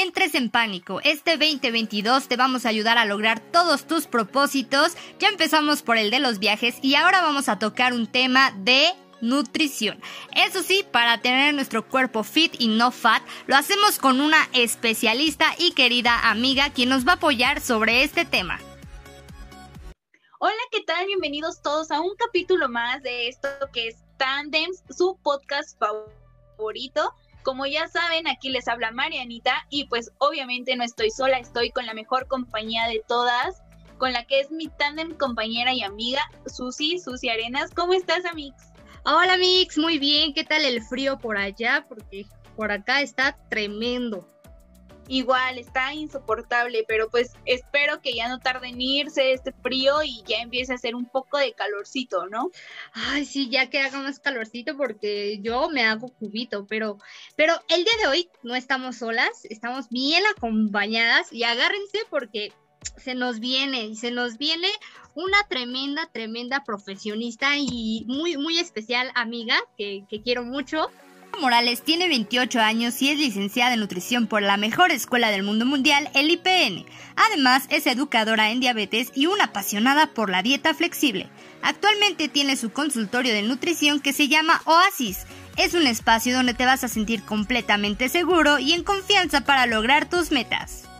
[0.00, 1.00] entres en pánico.
[1.04, 4.96] Este 2022 te vamos a ayudar a lograr todos tus propósitos.
[5.18, 8.92] Ya empezamos por el de los viajes y ahora vamos a tocar un tema de
[9.20, 10.00] nutrición.
[10.34, 15.46] Eso sí, para tener nuestro cuerpo fit y no fat, lo hacemos con una especialista
[15.58, 18.58] y querida amiga quien nos va a apoyar sobre este tema.
[20.38, 21.06] Hola, ¿qué tal?
[21.06, 27.12] Bienvenidos todos a un capítulo más de esto que es Tandems, su podcast favorito.
[27.42, 31.86] Como ya saben, aquí les habla Marianita y pues obviamente no estoy sola, estoy con
[31.86, 33.62] la mejor compañía de todas,
[33.98, 37.70] con la que es mi tandem compañera y amiga, Susi, Susi Arenas.
[37.74, 38.70] ¿Cómo estás, Amix?
[39.04, 40.34] Hola Mix, muy bien.
[40.34, 41.86] ¿Qué tal el frío por allá?
[41.88, 44.26] Porque por acá está tremendo.
[45.12, 50.22] Igual, está insoportable, pero pues espero que ya no tarde en irse este frío y
[50.24, 52.52] ya empiece a hacer un poco de calorcito, ¿no?
[52.92, 56.98] Ay, sí, ya que haga más calorcito porque yo me hago cubito, pero,
[57.34, 62.52] pero el día de hoy no estamos solas, estamos bien acompañadas y agárrense porque
[62.96, 64.68] se nos viene, y se nos viene
[65.16, 70.88] una tremenda, tremenda profesionista y muy, muy especial amiga que, que quiero mucho.
[71.38, 75.64] Morales tiene 28 años y es licenciada en nutrición por la mejor escuela del mundo
[75.66, 76.86] mundial, el IPN.
[77.16, 81.28] Además, es educadora en diabetes y una apasionada por la dieta flexible.
[81.62, 85.26] Actualmente tiene su consultorio de nutrición que se llama Oasis.
[85.56, 90.08] Es un espacio donde te vas a sentir completamente seguro y en confianza para lograr
[90.08, 90.90] tus metas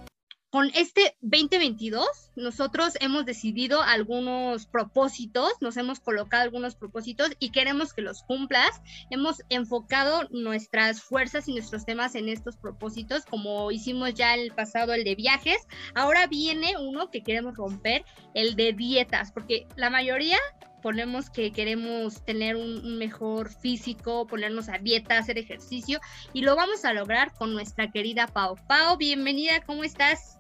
[0.50, 2.04] con este 2022
[2.36, 8.82] nosotros hemos decidido algunos propósitos, nos hemos colocado algunos propósitos y queremos que los cumplas.
[9.10, 14.94] Hemos enfocado nuestras fuerzas y nuestros temas en estos propósitos, como hicimos ya el pasado
[14.94, 15.58] el de viajes.
[15.94, 20.38] Ahora viene uno que queremos romper, el de dietas, porque la mayoría
[20.82, 26.00] ponemos que queremos tener un, mejor físico, ponernos a dieta, hacer ejercicio
[26.32, 28.56] y lo vamos a lograr con nuestra querida Pau.
[28.66, 30.38] Pau, bienvenida, ¿cómo estás?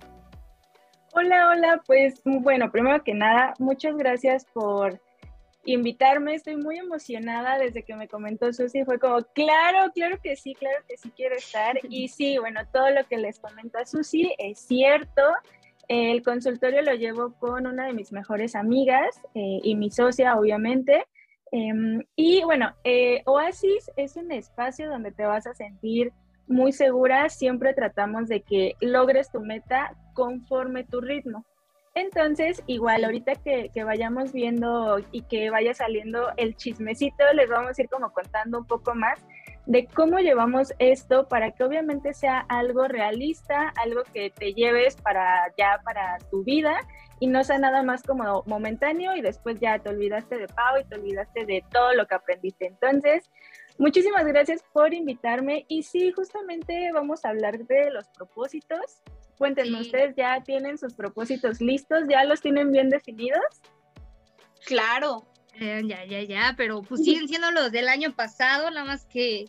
[1.12, 5.00] Hola, hola, pues bueno, primero que nada, muchas gracias por
[5.64, 10.54] invitarme, estoy muy emocionada desde que me comentó Susi, fue como, claro, claro que sí,
[10.54, 11.78] claro que sí quiero estar.
[11.90, 15.22] Y sí, bueno, todo lo que les comenta Susi es cierto.
[15.88, 21.06] El consultorio lo llevo con una de mis mejores amigas eh, y mi socia, obviamente.
[21.50, 26.12] Em, y bueno, eh, Oasis es un espacio donde te vas a sentir
[26.50, 31.46] muy segura, siempre tratamos de que logres tu meta conforme tu ritmo.
[31.94, 37.82] Entonces, igual ahorita que, vayamos viendo y que vaya saliendo el chismecito, les vamos a
[37.82, 39.20] ir como contando un poco más
[39.66, 45.52] de cómo llevamos esto para que obviamente sea algo realista, algo que te lleves para
[45.56, 46.80] ya para tu vida
[47.20, 50.84] y no sea nada más como momentáneo y después ya te olvidaste de Pau y
[50.84, 52.66] te olvidaste de todo lo que aprendiste.
[52.66, 53.30] Entonces,
[53.80, 59.00] Muchísimas gracias por invitarme y sí, justamente vamos a hablar de los propósitos.
[59.38, 62.04] Cuéntenme, ¿ustedes ya tienen sus propósitos listos?
[62.06, 63.40] ¿Ya los tienen bien definidos?
[64.66, 65.24] Claro.
[65.58, 69.46] Eh, ya, ya, ya, pero pues siguen siendo los del año pasado, nada más que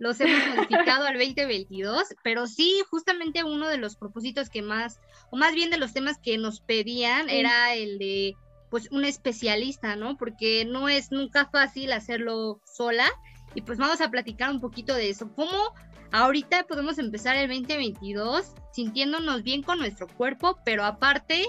[0.00, 4.98] los hemos modificado al 2022, pero sí, justamente uno de los propósitos que más,
[5.30, 8.34] o más bien de los temas que nos pedían era el de,
[8.70, 10.16] pues, un especialista, ¿no?
[10.16, 13.08] Porque no es nunca fácil hacerlo sola
[13.54, 15.30] y pues vamos a platicar un poquito de eso.
[15.34, 15.74] ¿Cómo
[16.12, 21.44] ahorita podemos empezar el 2022 sintiéndonos bien con nuestro cuerpo, pero aparte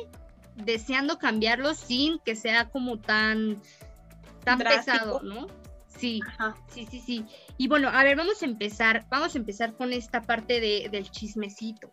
[0.55, 3.61] deseando cambiarlo sin que sea como tan,
[4.43, 5.47] tan pesado, ¿no?
[5.87, 6.21] Sí,
[6.73, 7.25] sí, sí, sí.
[7.57, 11.11] Y bueno, a ver, vamos a empezar, vamos a empezar con esta parte de, del
[11.11, 11.91] chismecito.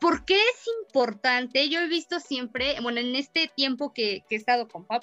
[0.00, 1.68] ¿Por qué es importante?
[1.68, 5.00] Yo he visto siempre, bueno, en este tiempo que, he estado con Pau,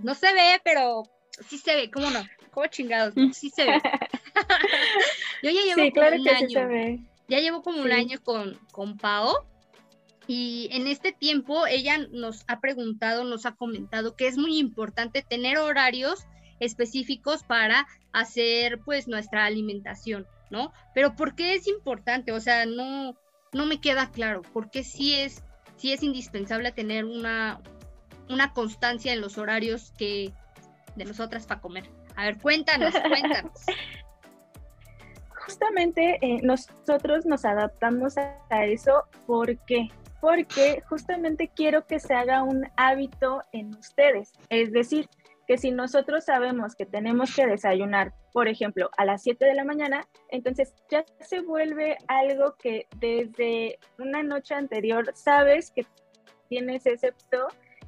[0.00, 1.04] no se ve, pero
[1.48, 2.22] sí se ve, ¿cómo no?
[2.50, 3.14] ¿Cómo chingados?
[3.32, 3.80] Sí se ve.
[5.42, 7.06] Yo ya llevo como un año.
[7.28, 9.46] Ya llevo como un año con, con Pao.
[10.26, 15.22] Y en este tiempo ella nos ha preguntado, nos ha comentado que es muy importante
[15.22, 16.24] tener horarios
[16.60, 20.72] específicos para hacer pues nuestra alimentación, ¿no?
[20.94, 22.30] Pero ¿por qué es importante?
[22.32, 23.16] O sea, no,
[23.52, 24.42] no me queda claro.
[24.42, 25.42] ¿Por qué sí es,
[25.76, 27.60] sí es indispensable tener una,
[28.28, 30.32] una constancia en los horarios que
[30.96, 31.84] de nosotras para comer?
[32.16, 33.52] A ver, cuéntanos, cuéntanos.
[35.34, 39.04] Justamente eh, nosotros nos adaptamos a, eso.
[39.26, 39.88] ¿Por qué?
[40.20, 44.32] Porque justamente quiero que se haga un hábito en ustedes.
[44.50, 45.08] Es decir,
[45.48, 49.64] que si nosotros sabemos que tenemos que desayunar, por ejemplo, a las 7 de la
[49.64, 55.86] mañana, entonces ya se vuelve algo que desde una noche anterior sabes que
[56.48, 57.14] tienes ese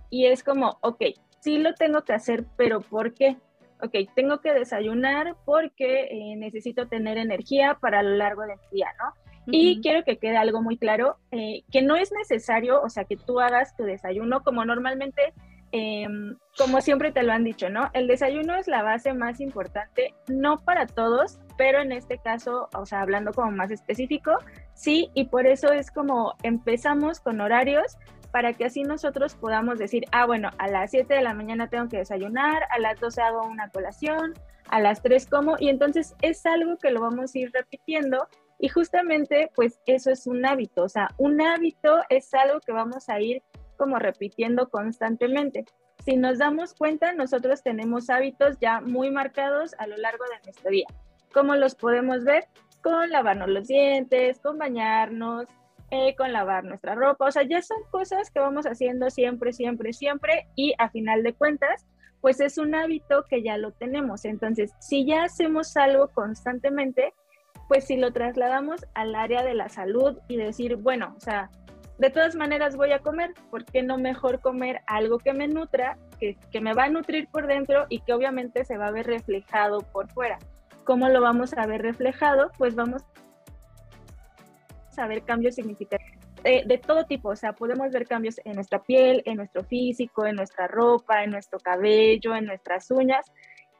[0.09, 1.03] y es como, ok,
[1.43, 3.37] sí lo tengo que hacer, pero ¿por qué?
[3.83, 9.13] ok, tengo que desayunar porque eh, necesito tener energía para lo largo del día, ¿no?
[9.47, 13.17] Y quiero que quede algo muy claro, eh, que no es necesario, o sea, que
[13.17, 15.35] tú hagas tu desayuno como normalmente,
[15.73, 17.91] em, como siempre te lo han dicho, ¿no?
[17.93, 22.87] El desayuno es la base más importante, no para todos, pero en este caso, o
[22.87, 24.31] sea, hablando como más específico,
[24.75, 27.99] sí, y por eso es como empezamos con horarios
[28.33, 31.89] para que así nosotros podamos decir, ah, bueno, a las 7 de la mañana tengo
[31.89, 34.35] que desayunar, a las 12 hago una colación,
[34.69, 38.27] a las 3 como, y entonces es algo que lo vamos a ir repitiendo
[38.59, 43.09] y justamente pues eso es un hábito, o sea, un hábito es algo que vamos
[43.09, 43.43] a ir
[43.77, 45.65] como repitiendo constantemente.
[46.05, 50.71] Si nos damos cuenta, nosotros tenemos hábitos ya muy marcados a lo largo de nuestro
[50.71, 50.87] día.
[51.33, 52.47] ¿Cómo los podemos ver?
[52.83, 55.47] Con lavarnos los dientes, con bañarnos,
[55.93, 57.27] eh, con lavar nuestra ropa.
[57.27, 61.35] O sea, ya son cosas que vamos haciendo siempre, siempre, siempre y a final de
[61.35, 61.87] cuentas,
[62.23, 64.25] pues es un hábito que ya lo tenemos.
[64.25, 67.13] Entonces, si ya hacemos algo constantemente,
[67.69, 71.51] pues si lo trasladamos al área de la salud y decir, bueno, o sea,
[71.99, 75.99] de todas maneras voy a comer, ¿por qué no mejor comer algo que me nutra,
[76.19, 79.07] que, que me va a nutrir por dentro y que obviamente se va a ver
[79.07, 80.39] reflejado por fuera?
[80.85, 82.51] ¿Cómo lo vamos a ver reflejado?
[82.57, 83.05] Pues vamos
[84.99, 89.23] a ver cambios significativos de, todo tipo, o sea, podemos ver cambios en nuestra piel,
[89.27, 93.27] en nuestro físico, en nuestra ropa, en nuestro cabello, en nuestras uñas,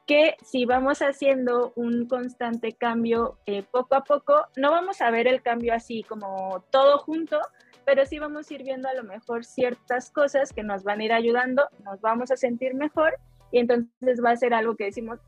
[0.05, 5.27] que si vamos haciendo un constante cambio eh, poco a poco, no vamos a ver
[5.27, 7.39] el cambio así como todo junto,
[7.85, 11.05] pero sí vamos a ir viendo a lo mejor ciertas cosas que nos van a
[11.05, 13.17] ir ayudando, nos vamos a sentir mejor
[13.51, 15.19] y entonces va a ser algo que decimos,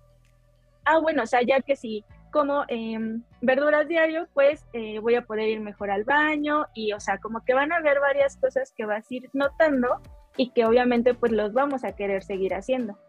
[0.85, 2.03] ah, bueno, o sea, ya que si
[2.35, 6.99] como em, verduras diario, pues eh, voy a poder ir mejor al baño y, o
[6.99, 10.01] sea, como que van a haber varias cosas que vas a ir notando
[10.35, 12.99] y que obviamente pues los vamos a querer seguir haciendo.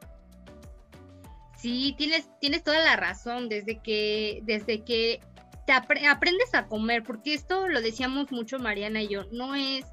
[1.56, 5.19] Sí, tienes, tienes toda la razón, desde que, desde que
[5.67, 9.84] te aprendes a comer, porque esto lo decíamos mucho Mariana y yo, no es,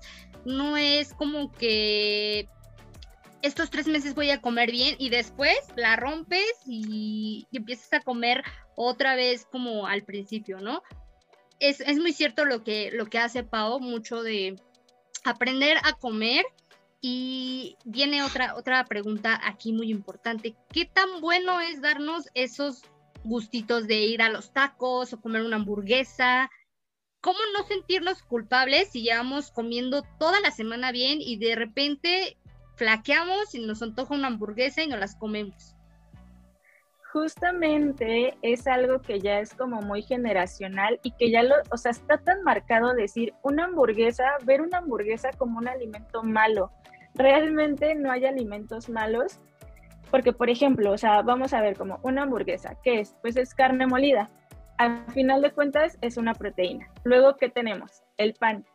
[0.45, 2.47] no es como que
[3.44, 8.42] estos tres meses voy a comer bien y después la rompes y, empiezas a comer
[8.75, 10.81] otra vez como al principio, ¿no?
[11.60, 14.56] Es, es, muy cierto lo que, lo que hace Pau, mucho de
[15.25, 16.45] aprender a comer.
[17.06, 20.56] Y viene otra, otra pregunta aquí muy importante.
[20.72, 22.84] ¿Qué tan bueno es darnos esos
[23.25, 26.50] gustitos de ir a los tacos o comer una hamburguesa?
[27.19, 32.38] ¿Cómo no sentirnos culpables si llevamos comiendo toda la semana bien y de repente
[33.53, 35.75] y nos antoja una hamburguesa y nos las comemos.
[37.12, 41.91] Justamente es algo que ya es como muy generacional y que ya lo, o sea,
[41.91, 46.71] está tan marcado decir una hamburguesa, ver una hamburguesa como un alimento malo.
[47.13, 49.39] Realmente no hay alimentos malos,
[50.09, 53.15] porque por ejemplo, o sea, vamos a ver como una hamburguesa, ¿qué es?
[53.21, 54.31] Pues es carne molida.
[54.80, 56.89] Al final de cuentas es una proteína.
[57.03, 58.01] Luego, ¿qué tenemos?
[58.18, 58.65] El pan.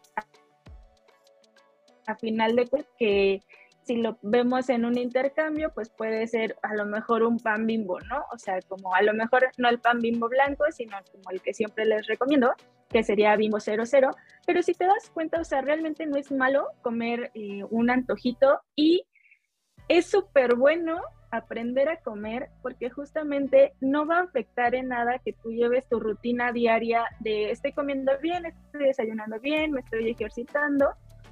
[2.06, 3.42] A final de cuentas, que
[3.88, 7.98] si lo vemos en un intercambio, pues puede ser a lo mejor un pan bimbo,
[8.00, 8.22] ¿no?
[8.34, 11.54] O sea, como a lo mejor no el pan bimbo blanco, sino como el que
[11.54, 12.52] siempre les recomiendo,
[12.90, 14.10] que sería bimbo 00.
[14.46, 18.60] Pero si te das cuenta, o sea, realmente no es malo comer eh, un antojito
[18.76, 19.06] y
[19.88, 21.00] es súper bueno
[21.30, 25.98] aprender a comer porque justamente no va a afectar en nada que tú lleves tu
[25.98, 30.90] rutina diaria de estoy comiendo bien, estoy desayunando bien, me estoy ejercitando,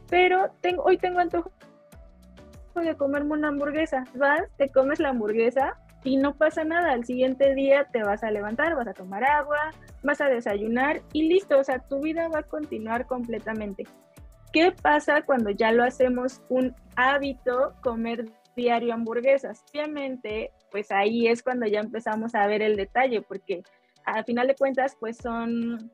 [0.09, 1.53] pero tengo, hoy tengo antojo
[2.85, 4.05] de comerme una hamburguesa.
[4.15, 6.93] Vas, te comes la hamburguesa y no pasa nada.
[6.93, 9.71] Al siguiente día te vas a levantar, vas a tomar agua,
[10.03, 11.59] vas a desayunar y listo.
[11.59, 13.85] O sea, tu vida va a continuar completamente.
[14.53, 19.65] ¿Qué pasa cuando ya lo hacemos un hábito comer diario hamburguesas?
[19.71, 23.63] Obviamente, pues ahí es cuando ya empezamos a ver el detalle, porque
[24.05, 25.91] al final de cuentas, pues son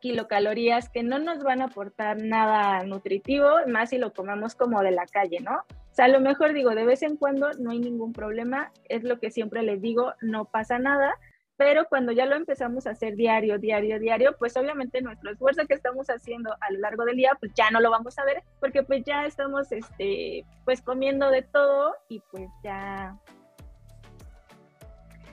[0.00, 4.90] kilocalorías que no nos van a aportar nada nutritivo, más si lo comemos como de
[4.90, 5.62] la calle, ¿no?
[5.92, 9.04] O sea, a lo mejor digo, de vez en cuando no hay ningún problema, es
[9.04, 11.18] lo que siempre les digo, no pasa nada,
[11.58, 15.74] pero cuando ya lo empezamos a hacer diario, diario, diario, pues obviamente nuestro esfuerzo que
[15.74, 18.82] estamos haciendo a lo largo del día, pues ya no lo vamos a ver, porque
[18.82, 23.14] pues ya estamos, este, pues comiendo de todo y pues ya,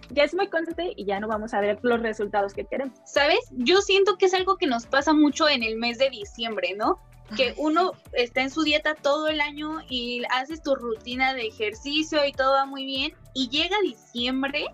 [0.10, 3.00] ya es muy constante y ya no vamos a ver los resultados que queremos.
[3.06, 3.40] ¿Sabes?
[3.52, 7.00] Yo siento que es algo que nos pasa mucho en el mes de diciembre, ¿no?
[7.36, 12.26] Que uno está en su dieta todo el año y haces tu rutina de ejercicio
[12.26, 14.66] y todo va muy bien y llega diciembre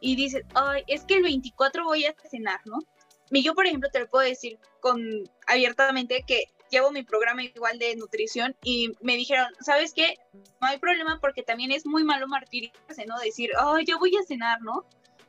[0.00, 2.78] y dices, ay, es que el 24 voy a cenar, ¿no?
[3.30, 5.00] Y yo, por ejemplo, te lo puedo decir con
[5.46, 10.14] abiertamente que llevo mi programa igual de nutrición y me dijeron, ¿sabes qué?
[10.60, 13.18] No hay problema porque también es muy malo martirizarse, ¿no?
[13.18, 14.84] Decir, ay, yo voy a cenar, ¿no?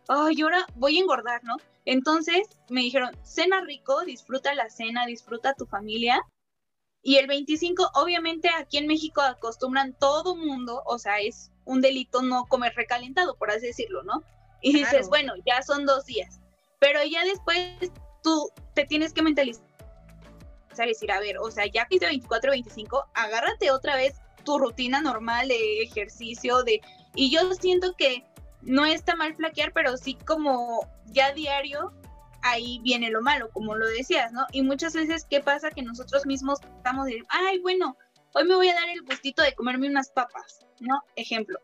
[0.07, 1.57] ay, ahora voy a engordar, ¿no?
[1.85, 6.21] Entonces me dijeron, cena rico, disfruta la cena, disfruta tu familia.
[7.07, 12.23] Y el 25, obviamente aquí en México acostumbran todo mundo, o sea, es un delito
[12.23, 14.23] no comer recalentado, por así decirlo, ¿no?
[14.59, 16.39] Y dices, bueno, ya son dos días.
[16.79, 17.91] Pero ya después
[18.23, 19.61] tú te tienes que mentalizar,
[20.75, 24.99] decir, a ver, o sea, ya que hice 24, 25, agárrate otra vez tu rutina
[24.99, 26.81] normal de ejercicio, de...
[27.13, 28.25] Y yo siento que
[28.63, 31.93] no está mal flaquear, pero sí como ya diario,
[32.45, 34.45] ahí viene lo malo, como lo decías, ¿no?
[34.51, 35.71] Y muchas veces, ¿qué pasa?
[35.71, 37.97] Que nosotros mismos estamos de, ay, bueno,
[38.33, 41.01] hoy me voy a dar el gustito de comerme unas papas, ¿no?
[41.15, 41.59] Ejemplo.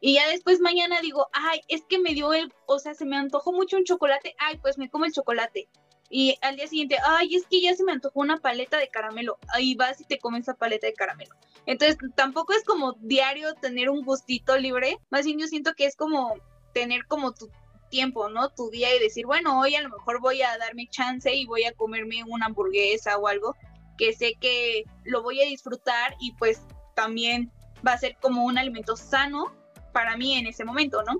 [0.00, 3.16] Y ya después mañana digo, ay, es que me dio el, o sea, se me
[3.16, 5.68] antojó mucho un chocolate, ay, pues me como el chocolate.
[6.10, 9.38] Y al día siguiente, ay, es que ya se me antojó una paleta de caramelo.
[9.48, 11.34] Ahí vas y te comes esa paleta de caramelo.
[11.66, 14.98] Entonces, tampoco es como diario tener un gustito libre.
[15.10, 16.34] Más bien yo siento que es como
[16.72, 17.50] tener como tu
[17.88, 18.50] tiempo, ¿no?
[18.50, 21.64] Tu día y decir, bueno, hoy a lo mejor voy a darme chance y voy
[21.64, 23.54] a comerme una hamburguesa o algo
[23.96, 26.62] que sé que lo voy a disfrutar y pues
[26.94, 27.50] también
[27.86, 29.54] va a ser como un alimento sano
[29.92, 31.14] para mí en ese momento, ¿no?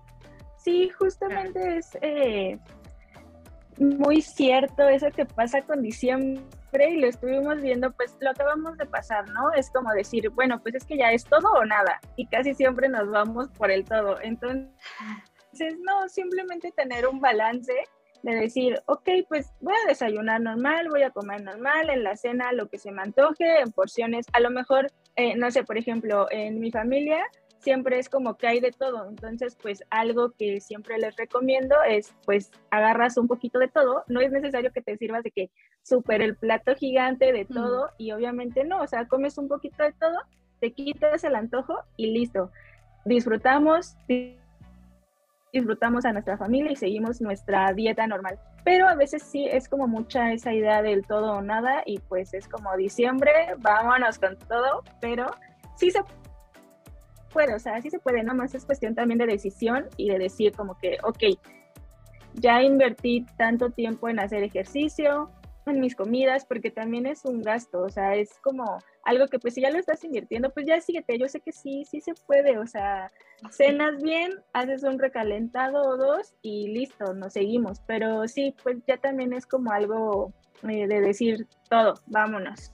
[0.56, 2.59] Sí, justamente es eh,
[3.78, 6.42] muy cierto eso que pasa con diciembre
[6.90, 9.52] y lo estuvimos viendo, pues lo acabamos de pasar, ¿no?
[9.52, 12.88] Es como decir, bueno, pues es que ya es todo o nada y casi siempre
[12.88, 14.21] nos vamos por el todo.
[14.21, 14.66] Entonces,
[15.80, 17.73] no, simplemente tener un balance
[18.23, 22.52] de decir, ok, pues voy a desayunar normal, voy a comer normal, en la cena
[22.52, 26.26] lo que se me antoje, en porciones, a lo mejor, eh, no sé, por ejemplo,
[26.30, 27.23] en mi familia
[27.64, 29.08] siempre es como que hay de todo.
[29.08, 34.04] Entonces, pues algo que siempre les recomiendo es, pues agarras un poquito de todo.
[34.06, 35.50] No es necesario que te sirvas de que
[35.82, 39.92] super el plato gigante de todo y obviamente no, o sea, comes un poquito de
[39.92, 40.16] todo,
[40.61, 42.50] te quitas el antojo y listo.
[43.06, 43.96] Disfrutamos,
[45.54, 48.38] disfrutamos a nuestra familia y seguimos nuestra dieta normal.
[48.64, 52.34] Pero a veces sí es como mucha esa idea del todo o nada y pues
[52.34, 55.26] es como diciembre, vámonos con todo, pero
[55.76, 56.00] sí se
[57.32, 60.52] puede, o sea, sí se puede, nomás es cuestión también de decisión y de decir
[60.52, 61.38] como que, ok,
[62.34, 65.30] ya invertí tanto tiempo en hacer ejercicio,
[65.71, 69.54] en mis comidas, porque también es un gasto, o sea, es como algo que pues
[69.54, 72.59] si ya lo estás invirtiendo, pues ya síguete, yo sé que sí, sí se puede,
[72.59, 73.11] o sea,
[73.50, 78.97] cenas bien, haces un recalentado o dos y listo, nos seguimos, pero sí, pues ya
[78.97, 80.33] también es como algo
[80.68, 82.73] eh, de decir todo, vámonos.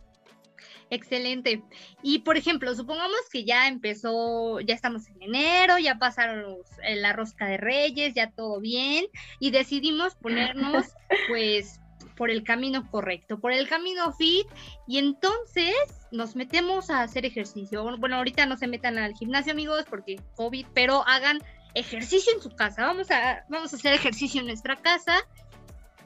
[0.91, 1.63] Excelente.
[2.03, 6.67] Y por ejemplo, supongamos que ya empezó, ya estamos en enero, ya pasaron los,
[6.97, 9.07] la rosca de reyes, ya todo bien,
[9.39, 10.87] y decidimos ponernos
[11.29, 11.80] pues
[12.21, 14.47] por el camino correcto, por el camino fit,
[14.87, 15.75] y entonces
[16.13, 17.97] nos metemos a hacer ejercicio.
[17.97, 21.39] Bueno, ahorita no se metan al gimnasio, amigos, porque COVID, pero hagan
[21.73, 22.85] ejercicio en su casa.
[22.85, 25.15] Vamos a, vamos a hacer ejercicio en nuestra casa.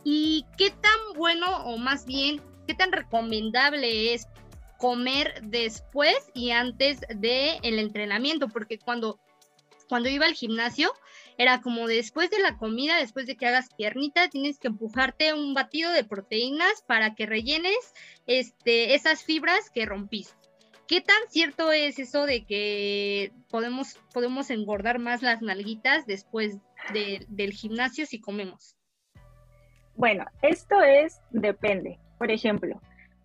[0.04, 4.28] ¿Y qué tan bueno, o más bien, qué tan recomendable es
[4.78, 9.18] comer después y antes del el entrenamiento, porque cuando,
[9.88, 10.92] cuando iba al gimnasio
[11.38, 15.54] era como después de la comida, después de que hagas piernita, tienes que empujarte un
[15.54, 17.94] batido de proteínas para que rellenes
[18.26, 20.34] este, esas fibras que rompiste.
[20.86, 26.58] ¿Qué tan cierto es eso de que podemos, podemos engordar más las nalguitas después
[26.92, 28.76] del gimnasio si comemos?
[29.96, 31.98] Bueno, esto es, depende.
[32.18, 32.80] Por ejemplo,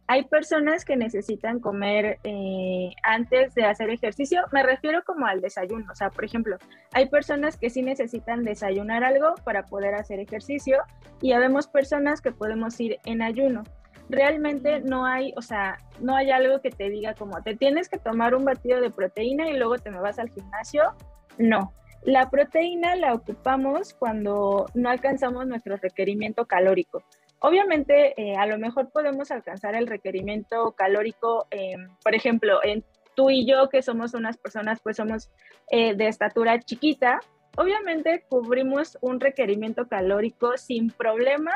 [0.10, 5.86] hay personas que necesitan comer eh, antes de hacer ejercicio, me refiero como al desayuno,
[5.92, 6.58] o sea, por ejemplo,
[6.94, 10.80] hay personas que sí necesitan desayunar algo para poder hacer ejercicio
[11.22, 13.62] y habemos personas que podemos ir en ayuno.
[14.10, 18.00] Realmente no hay, o sea, no hay algo que te diga como te tienes que
[18.00, 20.96] tomar un batido de proteína y luego te me vas al gimnasio.
[21.38, 27.04] No, la proteína la ocupamos cuando no alcanzamos nuestro requerimiento calórico.
[27.42, 32.84] Obviamente, eh, a lo mejor podemos alcanzar el requerimiento calórico, eh, por ejemplo, en
[33.16, 35.30] tú y yo, que somos unas personas, pues somos
[35.72, 37.22] eh, de estatura chiquita,
[37.56, 41.52] obviamente cubrimos un requerimiento calórico sin problema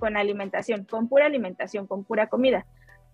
[0.00, 2.66] con alimentación, con pura alimentación, con pura comida.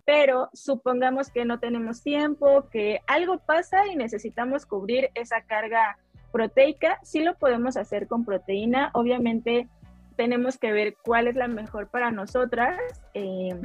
[0.07, 5.99] Pero supongamos que no tenemos tiempo, que algo pasa y necesitamos cubrir esa carga
[6.33, 9.69] proteica, sí lo podemos hacer con proteína, obviamente
[10.21, 12.79] tenemos que ver cuál es la mejor para nosotras,
[13.15, 13.59] eh,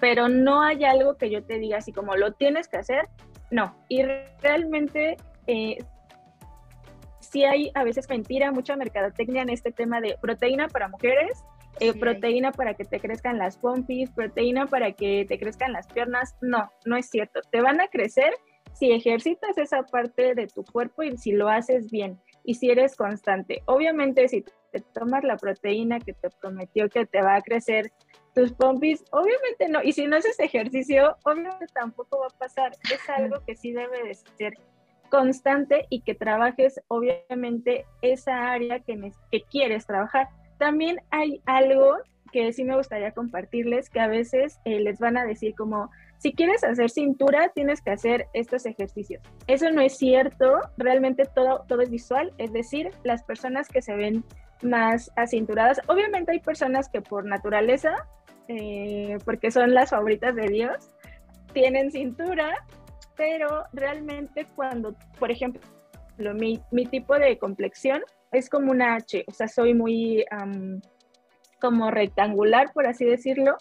[0.00, 3.06] pero no hay algo que yo te diga así como lo tienes que hacer,
[3.50, 3.76] no.
[3.90, 4.02] Y
[4.40, 5.76] realmente eh,
[7.20, 11.44] sí hay a veces mentira, mucha mercadotecnia en este tema de proteína para mujeres,
[11.78, 16.36] eh, proteína para que te crezcan las pompis, proteína para que te crezcan las piernas.
[16.40, 17.40] No, no es cierto.
[17.50, 18.32] Te van a crecer
[18.72, 22.96] si ejercitas esa parte de tu cuerpo y si lo haces bien y si eres
[22.96, 23.62] constante.
[23.66, 27.92] Obviamente si te tomas la proteína que te prometió que te va a crecer
[28.34, 29.82] tus pompis, obviamente no.
[29.82, 32.72] Y si no haces ejercicio, obviamente tampoco va a pasar.
[32.92, 34.54] Es algo que sí debe de ser
[35.10, 40.28] constante y que trabajes obviamente esa área que, que quieres trabajar.
[40.58, 41.98] También hay algo
[42.32, 46.32] que sí me gustaría compartirles, que a veces eh, les van a decir como, si
[46.32, 49.22] quieres hacer cintura, tienes que hacer estos ejercicios.
[49.46, 53.94] Eso no es cierto, realmente todo, todo es visual, es decir, las personas que se
[53.94, 54.24] ven
[54.62, 58.08] más acinturadas, obviamente hay personas que por naturaleza,
[58.48, 60.90] eh, porque son las favoritas de Dios,
[61.52, 62.64] tienen cintura,
[63.16, 65.60] pero realmente cuando, por ejemplo,
[66.34, 70.24] mi, mi tipo de complexión es como una H, o sea, soy muy
[71.60, 73.56] como rectangular, por así decirlo,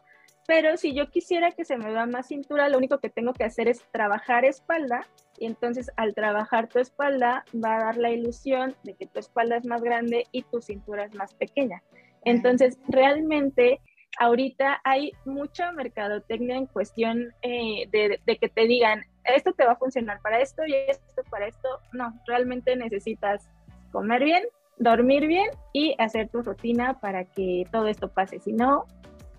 [0.48, 3.44] pero si yo quisiera que se me vea más cintura, lo único que tengo que
[3.44, 8.76] hacer es trabajar espalda y entonces al trabajar tu espalda va a dar la ilusión
[8.84, 11.82] de que tu espalda es más grande y tu cintura es más pequeña.
[12.24, 13.82] Entonces, realmente
[14.20, 19.74] ahorita hay mucha mercadotecnia en cuestión eh, de, de, que te digan, esto te va
[19.74, 21.68] a funcionar para esto y esto para esto.
[21.92, 23.50] No, realmente necesitas
[23.92, 24.44] comer bien,
[24.78, 28.40] dormir bien y hacer tu rutina para que todo esto pase.
[28.40, 28.86] Si no,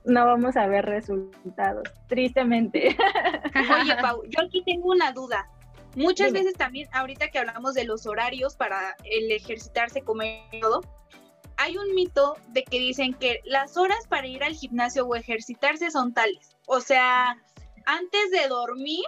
[0.07, 2.97] no vamos a ver resultados, tristemente.
[3.83, 5.49] Oye, Pau, yo aquí tengo una duda.
[5.97, 10.83] Muchas veces también, ahorita que hablamos de los horarios para el ejercitarse, comer todo,
[11.57, 15.91] hay un mito de que dicen que las horas para ir al gimnasio o ejercitarse
[15.91, 16.55] son tales.
[16.67, 17.37] O sea,
[17.87, 19.05] antes de dormir,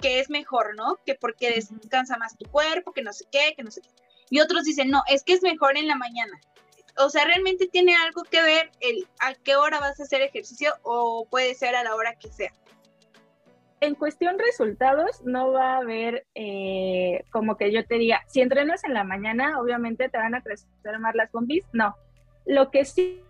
[0.00, 0.96] que es mejor, ¿no?
[1.06, 3.88] Que porque descansa más tu cuerpo, que no sé qué, que no sé qué.
[4.30, 6.40] Y otros dicen, no, es que es mejor en la mañana
[6.96, 10.72] o sea, realmente tiene algo que ver el a qué hora vas a hacer ejercicio
[10.82, 12.52] o puede ser a la hora que sea.
[13.80, 18.84] En cuestión resultados, no va a haber eh, como que yo te diga, si entrenas
[18.84, 21.64] en la mañana, obviamente te van a crecer más las bombis.
[21.72, 21.94] No.
[22.46, 23.22] Lo que sí,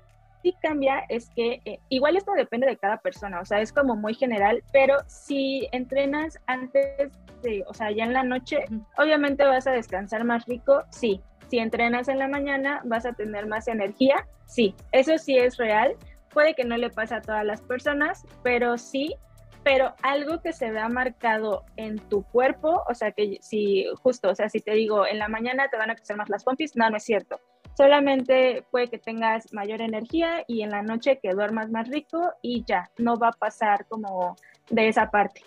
[0.43, 3.97] sí cambia es que eh, igual esto depende de cada persona, o sea, es como
[3.97, 7.11] muy general, pero si entrenas antes
[7.43, 8.65] de, o sea, ya en la noche,
[8.97, 11.21] obviamente vas a descansar más rico, sí,
[11.55, 14.27] si entrenas en la mañana vas a tener más energía.
[14.45, 15.95] Sí, eso sí es real.
[16.33, 19.15] Puede que no le pase a todas las personas, pero sí,
[19.63, 24.35] pero algo que se vea marcado en tu cuerpo, o sea que si justo, o
[24.35, 26.91] sea, si te digo en la mañana te van a crecer más las pompis, no,
[26.91, 27.39] no es cierto.
[27.77, 32.65] Solamente puede que tengas mayor energía y en la noche que duermas más rico y
[32.65, 34.35] ya, no va a pasar como
[34.71, 35.43] de esa parte.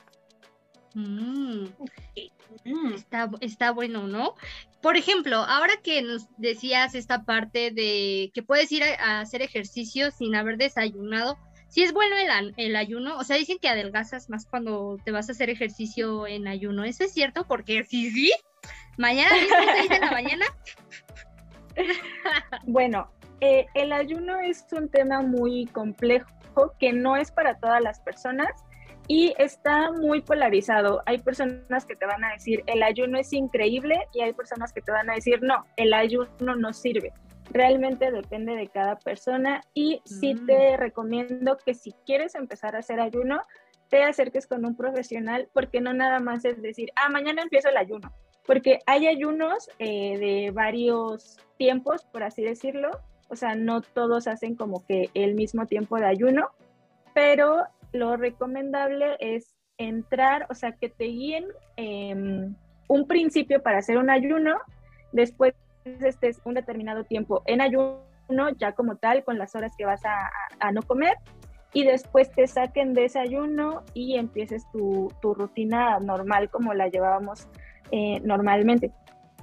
[0.94, 1.66] Mm.
[2.66, 2.94] Mm.
[2.94, 4.36] Está, está bueno, ¿no?
[4.82, 10.12] Por ejemplo, ahora que nos decías esta parte de que puedes ir a, hacer ejercicio
[10.12, 14.46] sin haber desayunado, si es bueno el, el, ayuno, o sea, dicen que adelgazas más
[14.46, 16.84] cuando te vas a hacer ejercicio en ayuno.
[16.84, 17.46] ¿Eso es cierto?
[17.46, 18.32] Porque sí, sí,
[18.98, 19.30] mañana
[19.76, 20.46] seis de la mañana.
[22.64, 26.26] Bueno, eh, el ayuno es un tema muy complejo
[26.80, 28.50] que no es para todas las personas
[29.08, 31.02] y está muy polarizado.
[31.06, 34.82] Hay personas que te van a decir, el ayuno es increíble y hay personas que
[34.82, 37.14] te van a decir, no, el ayuno no sirve.
[37.50, 40.46] Realmente depende de cada persona y sí mm.
[40.46, 43.42] te recomiendo que si quieres empezar a hacer ayuno,
[43.90, 47.78] te acerques con un profesional porque no nada más es decir, ah, mañana empiezo el
[47.78, 48.12] ayuno,
[48.46, 52.92] porque hay ayunos eh, de varios tiempos, por así decirlo,
[53.30, 56.50] o sea, no todos hacen como que el mismo tiempo de ayuno,
[57.14, 57.66] pero
[57.98, 62.56] lo recomendable es entrar, o sea, que te guíen em,
[62.88, 64.58] un principio para hacer un ayuno,
[65.12, 68.00] después estés un determinado tiempo en ayuno,
[68.58, 71.16] ya como tal, con las horas que vas a, no comer,
[71.74, 77.48] y después te saquen de ese ayuno y empieces tu, rutina normal como la llevábamos
[77.92, 78.92] eh, normalmente.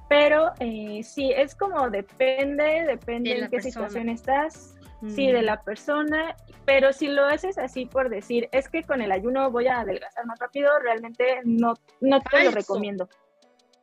[0.09, 4.75] Pero eh, sí, es como depende, depende de en qué situación estás
[5.09, 9.13] sí, de la persona, pero si lo haces así por decir, es que con el
[9.13, 13.09] ayuno voy a adelgazar más rápido, realmente no, no te lo recomiendo.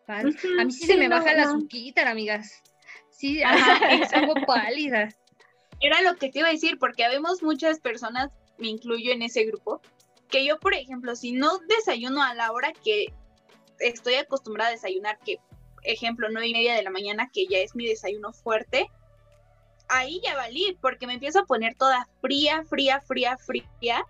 [0.08, 0.34] A mí
[0.72, 2.62] sí, se me baja la azúcar, amigas.
[3.10, 5.10] Sí, ajá, es algo pálida.
[5.80, 9.46] Era lo que te iba a decir, porque habemos muchas personas, me incluyo en ese
[9.46, 9.82] grupo,
[10.30, 13.14] que yo, por ejemplo, si no desayuno a la hora que
[13.80, 15.40] estoy acostumbrada a desayunar, que
[15.84, 18.88] ejemplo, nueve y media de la mañana, que ya es mi desayuno fuerte,
[19.92, 24.06] ahí ya valí, porque me empiezo a poner toda fría, fría, fría, fría.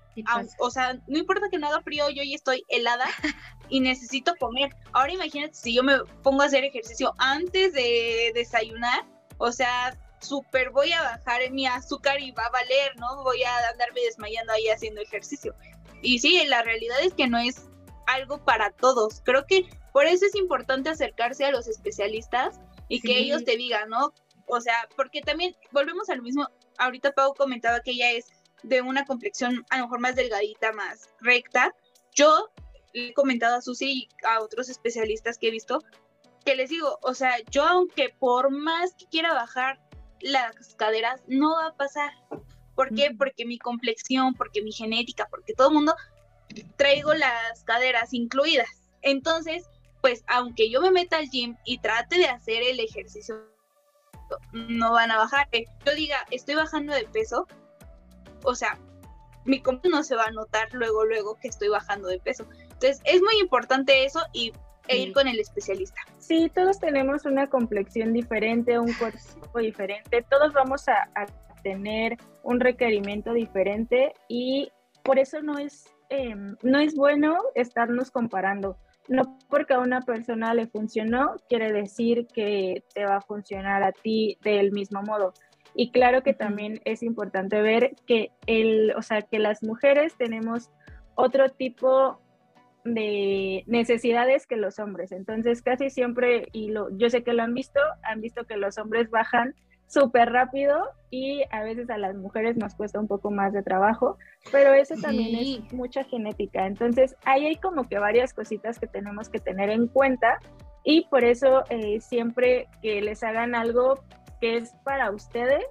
[0.60, 3.06] o sea, no importa que no haga frío, yo ya estoy helada
[3.70, 4.74] y necesito comer.
[4.94, 9.06] Ahora imagínate si yo me pongo a hacer ejercicio antes de desayunar,
[9.38, 13.24] o sea, súper voy a bajar mi azúcar y va a valer, ¿no?
[13.24, 15.56] Voy a andarme desmayando ahí haciendo ejercicio.
[16.04, 17.68] Y sí, la realidad es que no es
[18.06, 19.22] algo para todos.
[19.24, 23.90] Creo que por eso es importante acercarse a los especialistas y que ellos te digan,
[23.90, 24.14] ¿no?
[24.54, 26.46] O sea, porque también volvemos a lo mismo,
[26.78, 28.26] ahorita Pau comentaba que ella es
[28.64, 31.74] de una complexión a lo mejor más delgadita, más recta.
[32.14, 32.50] Yo
[32.94, 35.82] le he comentado a Susi y a otros especialistas que he visto
[36.44, 39.80] que les digo, o sea, yo aunque por más que quiera bajar
[40.20, 42.12] las caderas, no va a pasar.
[42.76, 43.12] ¿Por qué?
[43.18, 45.96] Porque mi complexión, porque mi genética, porque todo el mundo
[46.76, 48.90] traigo las caderas incluidas.
[49.02, 49.70] Entonces,
[50.02, 53.51] pues aunque yo me meta al gym y trate de hacer el ejercicio,
[54.54, 55.48] no van a bajar.
[55.86, 57.48] Yo diga, estoy bajando de peso,
[58.44, 58.78] o sea,
[59.46, 62.46] mi complexión no se va a notar luego, luego que estoy bajando de peso.
[62.62, 64.54] Entonces, es muy importante eso y
[64.88, 66.02] e ir con el especialista.
[66.18, 71.10] Sí, todos tenemos una complexión diferente, un cuerpo diferente, todos vamos a,
[71.64, 74.72] tener un requerimiento diferente y
[75.04, 78.78] por eso no es, em, no es bueno estarnos comparando.
[79.08, 83.92] No porque a una persona le funcionó, quiere decir que te va a funcionar a
[83.92, 85.34] ti del mismo modo.
[85.74, 90.70] Y claro que también es importante ver que el, o sea, que las mujeres tenemos
[91.16, 92.20] otro tipo
[92.84, 95.12] de necesidades que los hombres.
[95.12, 98.78] Entonces, casi siempre, y lo, yo sé que lo han visto, han visto que los
[98.78, 99.56] hombres bajan
[99.92, 104.18] súper rápido y a veces a las mujeres nos cuesta un poco más de trabajo,
[104.52, 106.66] pero eso también es mucha genética.
[106.66, 110.40] Entonces, ahí hay como que varias cositas que tenemos que tener en cuenta
[110.84, 114.00] y por eso eh, siempre que les hagan algo
[114.40, 115.66] que es para ustedes,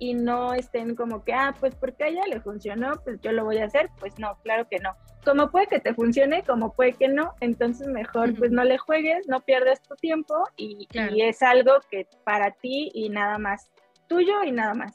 [0.00, 3.44] y no estén como que, ah, pues porque a ella le funcionó, pues yo lo
[3.44, 3.90] voy a hacer.
[3.98, 4.94] Pues no, claro que no
[5.28, 9.28] como puede que te funcione, como puede que no, entonces mejor pues no le juegues,
[9.28, 13.70] no pierdas tu tiempo y, es algo que para ti y nada más,
[14.08, 14.94] tuyo y nada más.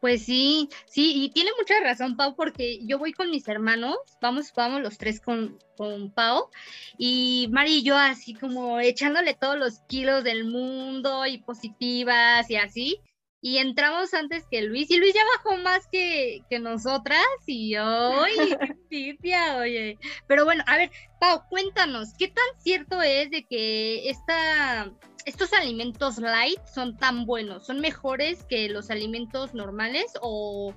[0.00, 4.52] Pues sí, sí, y tiene mucha razón Pau, porque yo voy con mis hermanos, vamos,
[4.54, 6.50] vamos los tres con, con Pau,
[6.96, 12.54] y Mari y yo así como echándole todos los kilos del mundo y positivas y
[12.54, 13.00] así,
[13.40, 18.32] y entramos antes que Luis, y Luis ya bajó más que, nosotras, y hoy,
[19.60, 19.98] oye.
[20.26, 24.90] Pero bueno, a ver, Pau, cuéntanos, ¿qué tan cierto es de que esta,
[25.24, 27.66] estos alimentos light son tan buenos?
[27.66, 30.74] ¿Son mejores que los alimentos normales o,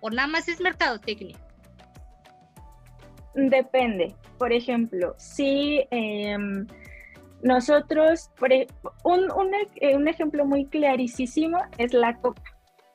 [0.00, 1.38] o nada más es mercadotecnia?
[3.34, 4.14] Depende.
[4.38, 5.86] Por ejemplo, si...
[5.90, 6.66] Em,
[7.44, 8.66] nosotros, e,
[9.04, 9.28] un,
[9.76, 12.42] eh, un, ejemplo muy clarísimo es la coca.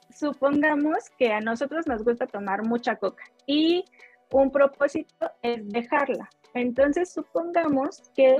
[0.10, 3.86] Supongamos que a nosotros nos gusta tomar mucha coca y
[4.32, 6.28] un propósito es dejarla.
[6.56, 8.38] Entonces, supongamos que,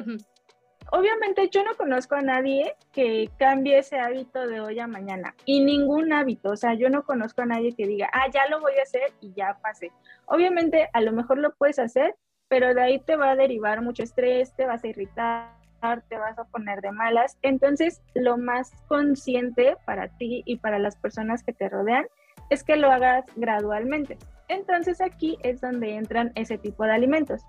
[0.92, 5.64] obviamente yo no conozco a nadie que cambie ese hábito de hoy a mañana y
[5.64, 8.74] ningún hábito, o sea, yo no conozco a nadie que diga, ah, ya lo voy
[8.80, 9.92] a hacer y ya pasé.
[10.26, 12.16] Obviamente, a lo mejor lo puedes hacer,
[12.48, 15.59] pero de ahí te va a derivar mucho estrés, te vas a irritar
[16.08, 17.38] te vas a poner de malas.
[17.42, 22.06] Entonces, lo más consciente para ti y para las personas que te rodean
[22.50, 24.18] es que lo hagas gradualmente.
[24.48, 27.42] Entonces, aquí es donde entran ese tipo de alimentos.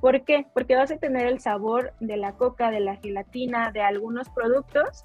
[0.00, 0.46] ¿Por qué?
[0.54, 5.04] Porque vas a tener el sabor de la coca, de la gelatina, de algunos productos,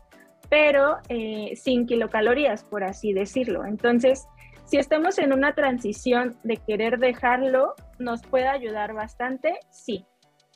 [0.49, 3.65] pero eh, sin kilocalorías, por así decirlo.
[3.65, 4.27] Entonces,
[4.65, 9.59] si estamos en una transición de querer dejarlo, ¿nos puede ayudar bastante?
[9.69, 10.05] Sí,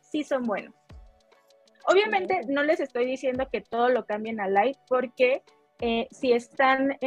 [0.02, 0.77] sí son buenos.
[1.88, 5.42] Obviamente no les estoy diciendo que todo lo cambien a light porque
[5.80, 6.98] eh, si están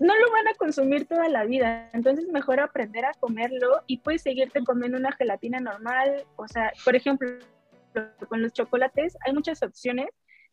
[0.00, 4.22] no lo van a consumir toda la vida, entonces mejor aprender a comerlo y puedes
[4.22, 7.28] seguirte comiendo una gelatina normal, o sea, por ejemplo,
[8.28, 10.08] con los chocolates hay muchas opciones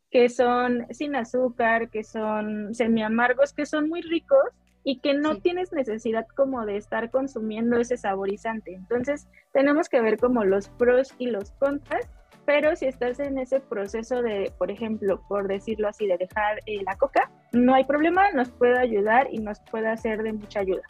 [0.09, 4.49] que son sin azúcar, que son semi amargos, que son muy ricos
[4.83, 8.73] y que no tienes necesidad como de estar consumiendo ese saborizante.
[8.73, 12.07] Entonces, tenemos que ver como los pros y los contras,
[12.45, 16.83] pero si estás en ese proceso de, por ejemplo, por decirlo así, de dejar eh,
[16.85, 20.83] la coca, no hay problema, nos puede ayudar y nos puede hacer de mucha ayuda.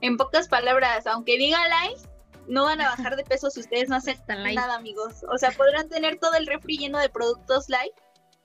[0.00, 1.98] En pocas palabras, aunque diga light,
[2.46, 5.24] no van a bajar de peso si ustedes no hacen nada, amigos.
[5.32, 7.94] O sea, podrán tener todo el refri lleno de productos light,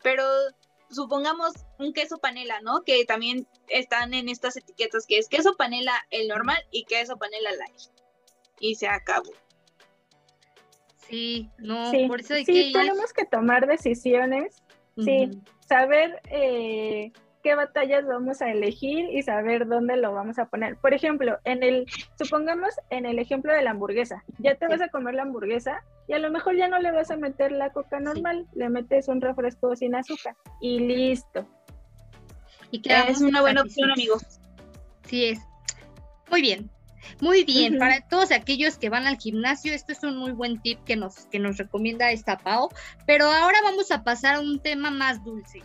[0.04, 0.24] pero
[0.90, 2.84] supongamos un queso panela, ¿no?
[2.84, 7.52] Que también están en estas etiquetas, que es queso panela el normal y queso panela
[7.52, 7.82] light.
[8.60, 9.32] Y se acabó.
[11.10, 14.62] Sí, no, por eso hay sí, tenemos que tomar decisiones,
[14.98, 17.12] sí, saber eh,
[17.43, 20.76] qué batallas vamos a elegir y saber dónde lo vamos a poner.
[20.78, 21.86] Por ejemplo, en el,
[22.17, 26.13] supongamos en el ejemplo de la hamburguesa, ya te vas a comer la hamburguesa y
[26.13, 29.22] a lo mejor ya no le vas a meter la coca normal, le metes un
[29.22, 31.48] refresco sin azúcar y listo.
[32.70, 34.41] Y es una buena opción, amigos.
[35.06, 35.39] Sí es.
[36.30, 36.70] Muy bien.
[37.22, 40.84] Muy bien, para todos aquellos que van al gimnasio, esto es un muy buen tip
[40.84, 42.70] que nos, que nos recomienda esta Pau.
[43.06, 45.62] Pero ahora vamos a pasar a un tema más dulce,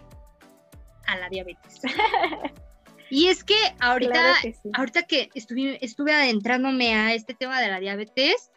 [1.06, 1.80] a la diabetes.
[3.10, 7.80] y es que ahorita, que ahorita que estuve, estuve adentrándome a este tema de la
[7.80, 8.50] diabetes,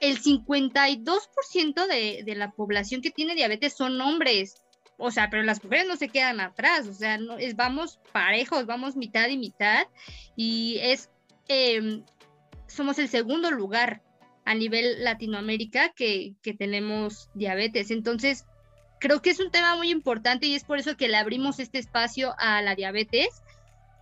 [0.00, 4.54] el 52% de, de la población que tiene diabetes son hombres.
[5.02, 8.66] O sea, pero las mujeres no se quedan atrás, o sea, no, es, vamos parejos,
[8.66, 9.86] vamos mitad y mitad.
[10.36, 11.10] Y es
[11.48, 12.04] em,
[12.70, 14.02] somos el segundo lugar
[14.44, 17.90] a nivel Latinoamérica que, tenemos diabetes.
[17.90, 18.46] Entonces,
[18.98, 21.78] creo que es un tema muy importante y es por eso que le abrimos este
[21.78, 23.42] espacio a la diabetes.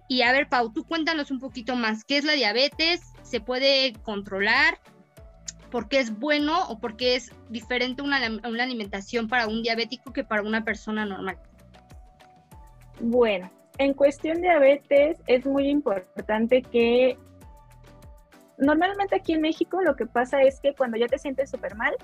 [0.08, 2.04] Y a ver, Pau, tú cuéntanos un poquito más.
[2.04, 3.02] ¿Qué es la diabetes?
[3.22, 4.78] ¿Se puede controlar?
[5.70, 10.14] ¿Por qué es bueno o por qué es diferente una, una alimentación para un diabético
[10.14, 11.38] que para una persona normal?
[13.00, 17.18] Bueno, en cuestión de diabetes es muy importante que
[18.58, 21.94] normalmente aquí en México lo que pasa es que cuando ya te sientes súper mal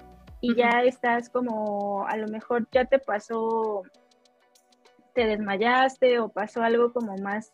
[0.40, 3.82] y ya estás como, a lo mejor ya te pasó,
[5.14, 7.52] te desmayaste o pasó algo como más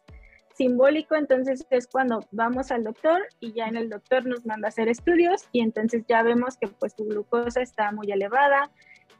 [0.55, 4.71] simbólico, entonces es cuando vamos al doctor y ya en el doctor nos manda a
[4.71, 8.71] hacer estudios y entonces ya vemos que pues tu glucosa está muy elevada,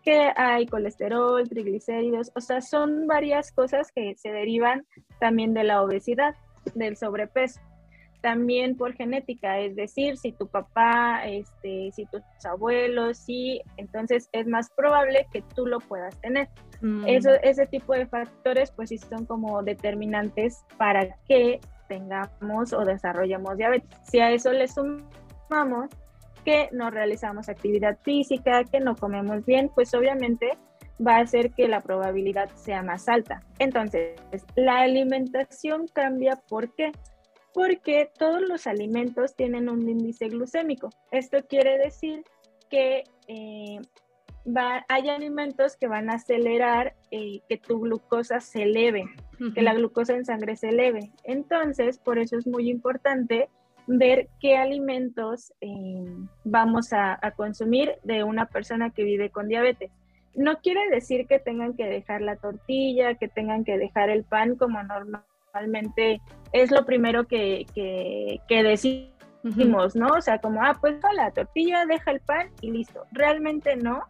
[0.03, 4.87] que hay colesterol, triglicéridos, o sea, son varias cosas que se derivan
[5.19, 6.35] también de la obesidad,
[6.75, 7.61] del sobrepeso
[8.21, 14.47] también por genética, es decir, si tu papá, este, si tus abuelos, sí, entonces es
[14.47, 16.49] más probable que tú lo puedas tener.
[16.81, 17.07] Mm.
[17.07, 23.57] Eso, ese tipo de factores, pues sí son como determinantes para que tengamos o desarrollemos
[23.57, 23.91] diabetes.
[24.05, 25.91] Si a eso le sumamos
[26.45, 30.57] que no realizamos actividad física, que no comemos bien, pues obviamente
[31.05, 33.43] va a hacer que la probabilidad sea más alta.
[33.59, 34.21] Entonces,
[34.55, 36.93] la alimentación cambia, ¿por qué?
[37.53, 40.91] Porque todos los alimentos tienen un índice glucémico.
[41.11, 42.25] Esto quiere decir
[42.69, 43.81] que eh,
[44.89, 49.05] hay alimentos que van a acelerar eh, que tu glucosa se eleve,
[49.55, 51.13] que la glucosa en sangre se eleve.
[51.25, 53.49] Entonces, por eso es muy importante
[53.87, 56.05] ver qué alimentos eh,
[56.45, 59.91] vamos a, a, consumir de una persona que vive con diabetes.
[60.35, 64.55] No quiere decir que tengan que dejar la tortilla, que tengan que dejar el pan
[64.55, 66.21] como normal normalmente
[66.53, 70.09] es lo primero que, que, decimos, ¿no?
[70.09, 73.05] O sea, como, ah, pues la tortilla, deja el pan y listo.
[73.13, 74.05] Realmente no.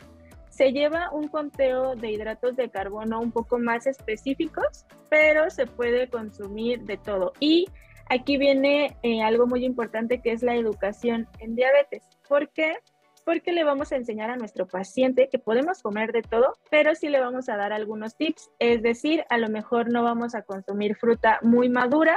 [0.48, 6.08] Se lleva un conteo de hidratos de carbono un poco más específicos, pero se puede
[6.08, 7.32] consumir de todo.
[7.40, 7.66] Y
[8.08, 12.02] aquí viene eh, algo muy importante que es la educación en diabetes.
[12.28, 12.76] ¿Por qué?
[13.24, 17.08] Porque le vamos a enseñar a nuestro paciente que podemos comer de todo, pero sí
[17.08, 18.50] le vamos a dar algunos tips.
[18.58, 22.16] Es decir, a lo mejor no vamos a consumir fruta muy madura,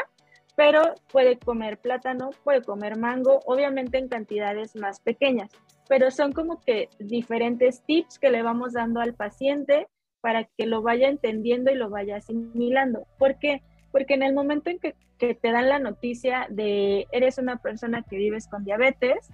[0.55, 5.49] pero puede comer plátano, puede comer mango, obviamente en cantidades más pequeñas,
[5.87, 9.87] pero son como que diferentes tips que le vamos dando al paciente
[10.21, 13.07] para que lo vaya entendiendo y lo vaya asimilando.
[13.17, 13.61] ¿Por qué?
[13.91, 18.03] Porque en el momento en que, que te dan la noticia de eres una persona
[18.03, 19.29] que vives con diabetes,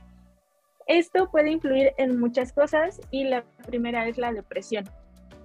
[0.89, 4.85] esto puede influir en muchas cosas y la primera es la depresión.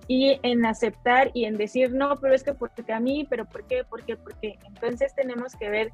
[0.09, 3.67] Y en aceptar y en decir, no, pero es que porque a mí, pero ¿por
[3.67, 3.85] qué?
[3.85, 4.17] ¿Por qué?
[4.17, 4.59] ¿Por qué?
[4.67, 5.93] Entonces tenemos que ver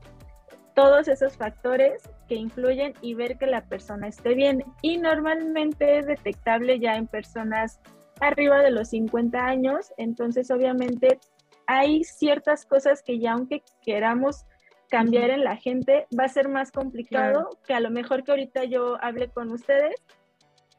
[0.75, 4.65] todos esos factores que influyen y ver que la persona esté bien.
[4.83, 7.81] Y normalmente es detectable ya en personas
[8.21, 11.19] arriba de los 50 años, entonces obviamente
[11.67, 14.45] hay ciertas cosas que ya aunque queramos
[14.91, 18.65] cambiar en la gente va a ser más complicado que a lo mejor que ahorita
[18.65, 19.95] yo hable con ustedes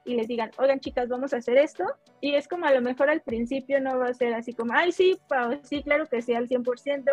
[0.03, 1.85] y les digan, oigan chicas, vamos a hacer esto.
[2.19, 4.91] Y es como a lo mejor al principio no va a ser así como, ay,
[4.91, 5.17] sí,
[5.63, 7.03] sí, claro que sí, al 100%,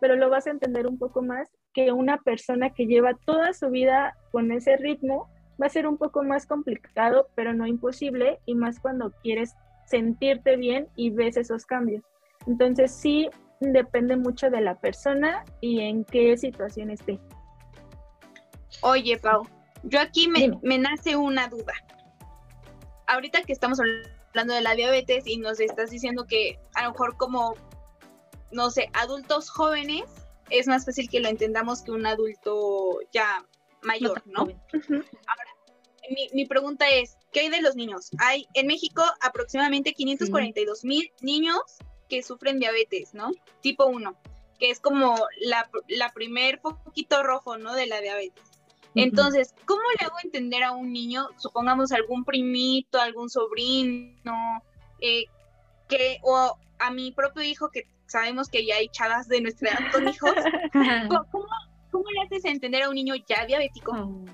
[0.00, 3.68] pero lo vas a entender un poco más que una persona que lleva toda su
[3.70, 5.28] vida con ese ritmo
[5.60, 9.54] va a ser un poco más complicado, pero no imposible, y más cuando quieres
[9.86, 12.04] sentirte bien y ves esos cambios.
[12.46, 13.28] Entonces sí,
[13.60, 17.20] depende mucho de la persona y en qué situación esté.
[18.82, 19.46] Oye, Pau,
[19.84, 21.72] yo aquí me, me, nace una duda.
[23.06, 27.16] Ahorita que estamos hablando de la diabetes y nos estás diciendo que a lo mejor
[27.16, 27.54] como,
[28.52, 30.04] no sé, adultos jóvenes
[30.50, 33.44] es más fácil que lo entendamos que un adulto ya
[33.82, 34.40] mayor, ¿no?
[34.42, 35.50] Ahora,
[36.10, 38.10] mi, mi, pregunta es, ¿qué hay de los niños?
[38.18, 41.60] Hay en México aproximadamente 542 mil niños
[42.08, 43.30] que sufren diabetes, ¿no?
[43.60, 44.16] Tipo 1,
[44.58, 47.74] que es como la, la primer poquito rojo, ¿no?
[47.74, 48.44] De la diabetes.
[48.94, 54.62] Entonces, ¿cómo le hago entender a un niño, supongamos algún primito, algún sobrino,
[55.00, 55.26] eh,
[55.86, 59.92] que, o a mi propio hijo, que sabemos que ya hay chavas de nuestra edad
[59.92, 60.32] con hijos,
[61.30, 61.46] ¿cómo,
[61.90, 64.24] ¿cómo le haces entender a un niño ya diabético Oh.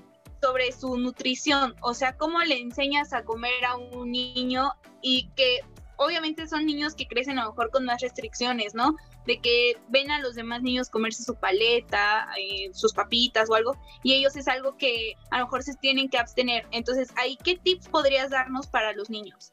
[0.41, 1.75] sobre su nutrición?
[1.81, 5.59] O sea, ¿cómo le enseñas a comer a un niño y que
[5.97, 8.95] obviamente son niños que crecen a lo mejor con más restricciones, ¿no?
[9.25, 13.75] De que ven a los demás niños comerse su paleta, eh, sus papitas o algo,
[14.03, 16.65] y ellos es algo que a lo mejor se tienen que abstener.
[16.71, 19.51] Entonces, ahí, ¿qué tips podrías darnos para los niños?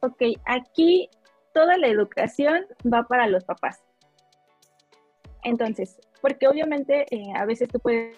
[0.00, 1.08] Ok, aquí
[1.52, 3.82] toda la educación va para los papás.
[5.42, 8.16] Entonces, porque obviamente eh, a veces tú puedes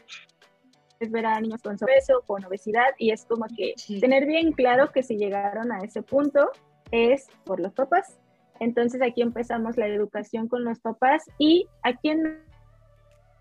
[1.00, 4.00] ver a niños con sobrepeso, con obesidad, y es como que Sí.
[4.00, 6.50] tener bien claro que si llegaron a ese punto
[6.92, 8.20] es por los papás.
[8.60, 12.38] Entonces aquí empezamos la educación con los papás y aquí en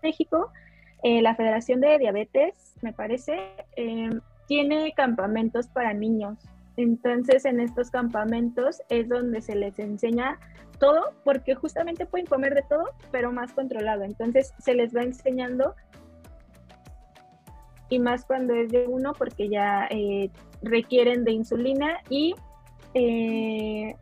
[0.02, 0.50] México
[1.02, 3.36] eh, la Federación de Diabetes, me parece,
[3.76, 4.10] eh,
[4.46, 6.38] tiene campamentos para niños.
[6.76, 10.38] Entonces en estos campamentos es donde se les enseña
[10.78, 14.04] todo, porque justamente pueden comer de todo, pero más controlado.
[14.04, 15.74] Entonces se les va enseñando
[17.88, 20.30] y más cuando es de uno, porque ya eh,
[20.62, 22.34] requieren de insulina y
[22.94, 23.94] eh,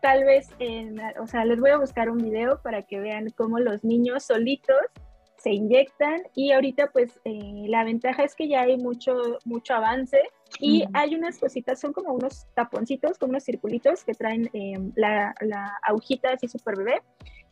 [0.00, 3.58] tal vez, en, o sea, les voy a buscar un video para que vean cómo
[3.58, 4.76] los niños solitos
[5.36, 10.18] se inyectan y ahorita pues eh, la ventaja es que ya hay mucho, mucho avance
[10.58, 10.90] y Ujú.
[10.94, 15.78] hay unas cositas, son como unos taponcitos, como unos circulitos que traen eh, la, la
[15.82, 17.02] agujita así super bebé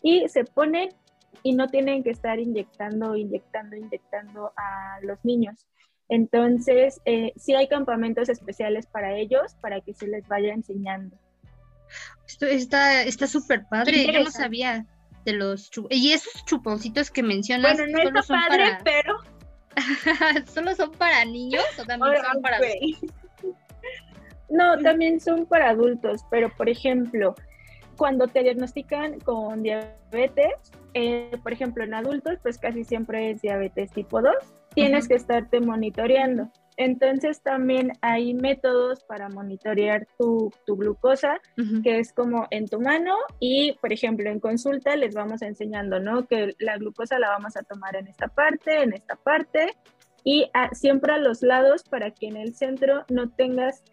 [0.02, 0.88] y se ponen
[1.42, 5.66] y no tienen que estar inyectando, inyectando, inyectando a los niños.
[6.14, 11.16] Entonces, eh, sí hay campamentos especiales para ellos, para que se les vaya enseñando.
[12.24, 14.86] Esto está está súper padre, yo no sabía
[15.24, 18.84] de los chu- y esos chuponcitos que mencionas Bueno, no solo está son padre, para
[18.84, 19.16] pero...
[20.54, 22.96] solo son para niños o también son para Güey.
[24.50, 27.34] No, también son para adultos, pero por ejemplo,
[27.96, 30.52] cuando te diagnostican con diabetes,
[30.92, 34.32] eh, por ejemplo, en adultos, pues casi siempre es diabetes tipo 2,
[34.74, 35.08] tienes Ujú.
[35.08, 36.50] que estarte monitoreando.
[36.76, 41.82] Entonces también hay métodos para monitorear tu, tu glucosa, Ujú.
[41.82, 46.26] que es como en tu mano y, por ejemplo, en consulta les vamos enseñando, ¿no?
[46.26, 49.68] Que la glucosa la vamos a tomar en esta parte, en esta parte
[50.24, 53.84] y a- siempre a los lados para que en el centro no tengas,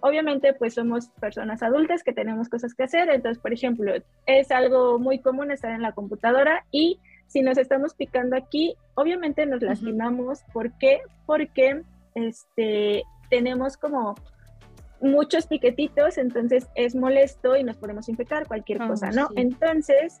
[0.00, 3.92] obviamente pues somos personas adultas que tenemos cosas que hacer, entonces, por ejemplo,
[4.26, 9.46] es algo muy común estar en la computadora y si nos estamos picando aquí, obviamente
[9.46, 10.42] nos lastimamos.
[10.52, 11.00] ¿Por qué?
[11.26, 11.82] Porque
[12.14, 14.16] este, tenemos como
[15.00, 19.28] muchos piquetitos, entonces es molesto y nos podemos infectar cualquier Oh, cosa, ¿no?
[19.28, 19.34] sí.
[19.36, 20.20] Entonces,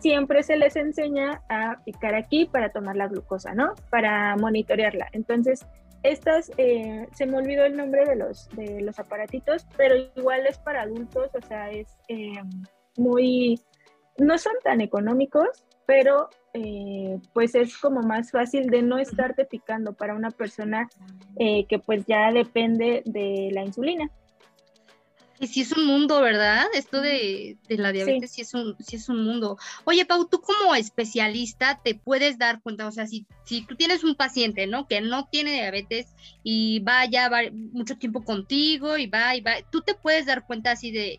[0.00, 3.74] siempre se les enseña a picar aquí para tomar la glucosa, ¿no?
[3.90, 5.08] Para monitorearla.
[5.12, 5.64] Entonces,
[6.02, 10.58] estas, eh, se me olvidó el nombre de los, de los aparatitos, pero igual es
[10.58, 12.42] para adultos, o sea, es eh,
[12.96, 13.60] muy,
[14.18, 19.94] no son tan económicos, pero eh, pues es como más fácil de no estarte picando
[19.94, 20.86] para una persona
[21.36, 24.10] eh, que pues ya depende de la insulina.
[25.40, 26.66] Y sí es un mundo, ¿verdad?
[26.74, 28.42] Esto de, de la diabetes sí.
[28.42, 29.56] es un, sí es un mundo.
[29.84, 34.04] Oye, Pau, tú como especialista te puedes dar cuenta, o sea, si, si tú tienes
[34.04, 34.86] un paciente, ¿no?
[34.86, 36.08] Que no tiene diabetes
[36.42, 40.46] y va ya va mucho tiempo contigo y va y va, tú te puedes dar
[40.46, 41.18] cuenta así de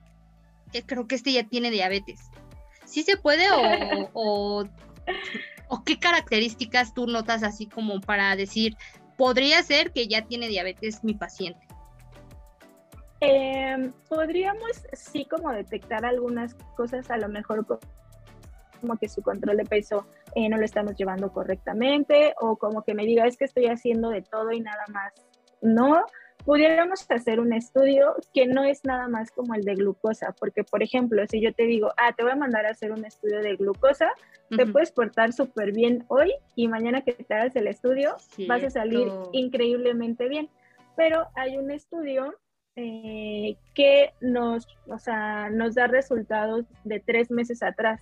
[0.71, 2.28] que creo que este ya tiene diabetes.
[2.89, 4.65] ¿Sí se puede o, o,
[5.67, 8.75] o qué características tú notas así como para decir,
[9.15, 11.59] podría ser que ya tiene diabetes mi paciente?
[13.21, 17.65] Eh, podríamos sí como detectar algunas cosas, a lo mejor
[18.79, 22.93] como que su control de peso eh, no lo estamos llevando correctamente o como que
[22.93, 25.13] me diga es que estoy haciendo de todo y nada más.
[25.61, 26.05] No,
[26.45, 30.81] pudiéramos hacer un estudio que no es nada más como el de glucosa, porque por
[30.81, 33.55] ejemplo, si yo te digo, ah, te voy a mandar a hacer un estudio de
[33.55, 34.57] glucosa, uh -huh.
[34.57, 38.53] te puedes portar súper bien hoy y mañana que te hagas el estudio Cierto.
[38.53, 40.49] vas a salir increíblemente bien.
[40.95, 42.35] Pero hay un estudio
[42.75, 48.01] eh, que nos, o sea, nos da resultados de tres meses atrás.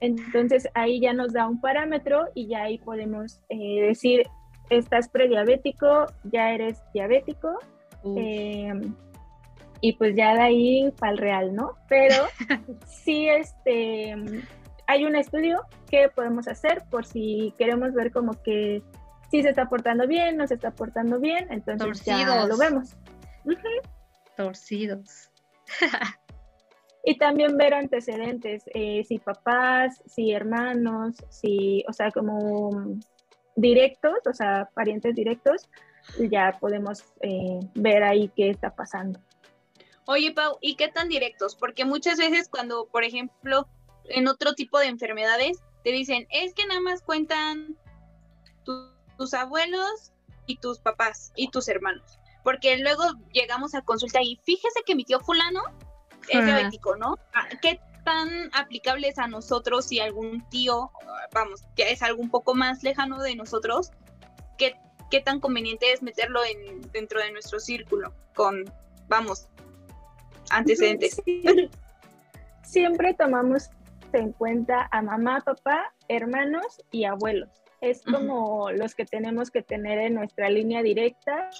[0.00, 4.26] Entonces ahí ya nos da un parámetro y ya ahí podemos eh, decir,
[4.70, 7.58] estás prediabético, ya eres diabético.
[8.16, 8.72] Eh,
[9.80, 11.74] y pues ya de ahí para el real, ¿no?
[11.88, 12.14] Pero
[12.86, 14.14] sí, este,
[14.86, 18.82] hay un estudio que podemos hacer por si queremos ver como que
[19.30, 22.20] si se está portando bien, no se está portando bien, entonces Torcidos.
[22.20, 22.96] ya lo vemos.
[23.44, 23.82] Uh -huh
[24.38, 25.30] torcidos.
[27.04, 32.70] y también ver antecedentes, eh, si papás, si hermanos, si, o sea, como
[33.58, 35.68] directos, o sea, parientes directos,
[36.30, 39.20] ya podemos eh, ver ahí qué está pasando.
[40.06, 41.54] Oye, Pau, ¿y qué tan directos?
[41.54, 43.68] Porque muchas veces cuando, por ejemplo,
[44.04, 47.76] en otro tipo de enfermedades, te dicen, es que nada más cuentan
[48.64, 50.12] tus abuelos
[50.46, 52.18] y tus papás y tus hermanos.
[52.44, 55.60] Porque luego llegamos a consulta y fíjese que mi tío fulano
[56.28, 57.18] es diabético, ¿no?
[57.34, 60.90] Ah, ¿Qué tan aplicable es a nosotros si algún tío,
[61.32, 63.90] vamos, ya es algo un poco más lejano de nosotros?
[64.56, 64.74] ¿Qué,
[65.10, 68.64] qué tan conveniente es meterlo en, dentro de nuestro círculo con,
[69.08, 69.48] vamos,
[70.50, 71.20] antecedentes?
[72.62, 73.70] Siempre tomamos
[74.12, 77.50] en cuenta a mamá, papá, hermanos y abuelos.
[77.80, 81.50] Es como los que tenemos que tener en nuestra línea directa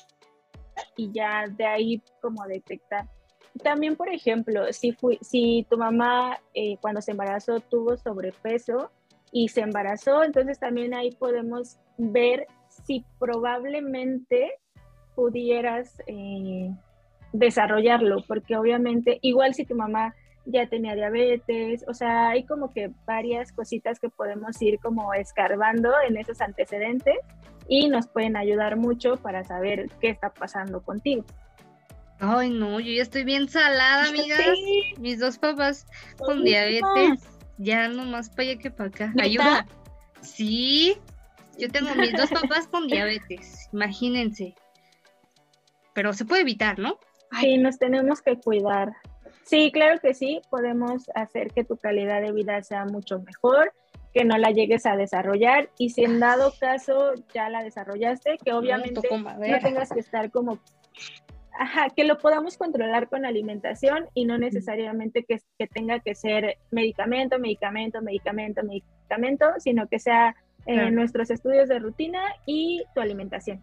[0.97, 3.09] y ya de ahí como detectar.
[3.63, 8.91] También, por ejemplo, si, fui, si tu mamá eh, cuando se embarazó tuvo sobrepeso
[9.33, 12.47] y se embarazó, entonces también ahí podemos ver
[12.87, 14.53] si probablemente
[15.15, 16.71] pudieras eh,
[17.33, 22.91] desarrollarlo, porque obviamente igual si tu mamá ya tenía diabetes, o sea, hay como que
[23.07, 27.17] varias cositas que podemos ir como escarbando en esos antecedentes
[27.69, 31.25] y nos pueden ayudar mucho para saber qué está pasando contigo.
[32.21, 34.41] Ay, no, yo ya estoy bien salada, amigas.
[34.99, 35.87] Mis dos papás
[36.19, 37.23] con diabetes,
[37.59, 39.15] ya no más para allá que para acá.
[39.21, 39.67] Ayuda.
[40.21, 40.97] Sí,
[41.59, 44.55] yo tengo mis dos papás con diabetes, imagínense.
[45.95, 46.99] Pero se puede evitar, ¿no?
[47.41, 48.93] Sí, nos tenemos que cuidar.
[49.45, 53.73] Sí, claro que sí, podemos hacer que tu calidad de vida sea mucho mejor,
[54.13, 58.53] que no la llegues a desarrollar y si en dado caso ya la desarrollaste, que
[58.53, 60.59] obviamente no tengas que estar como
[61.61, 67.37] Ajá, que lo podamos controlar con alimentación y no necesariamente que, tenga que ser medicamento,
[67.41, 70.37] medicamento, medicamento, medicamento, sino que sea
[70.67, 73.61] en nuestros estudios de rutina y tu alimentación.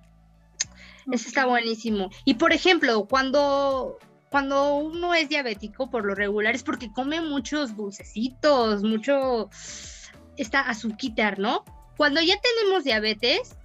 [1.09, 2.09] Eso está buenísimo.
[2.25, 3.97] Y por ejemplo, cuando
[4.29, 9.49] cuando uno es diabético, por lo regular es porque come muchos dulcecitos, mucho
[10.35, 11.63] esta azúcar, ¿no?
[11.95, 13.55] Cuando ya tenemos diabetes,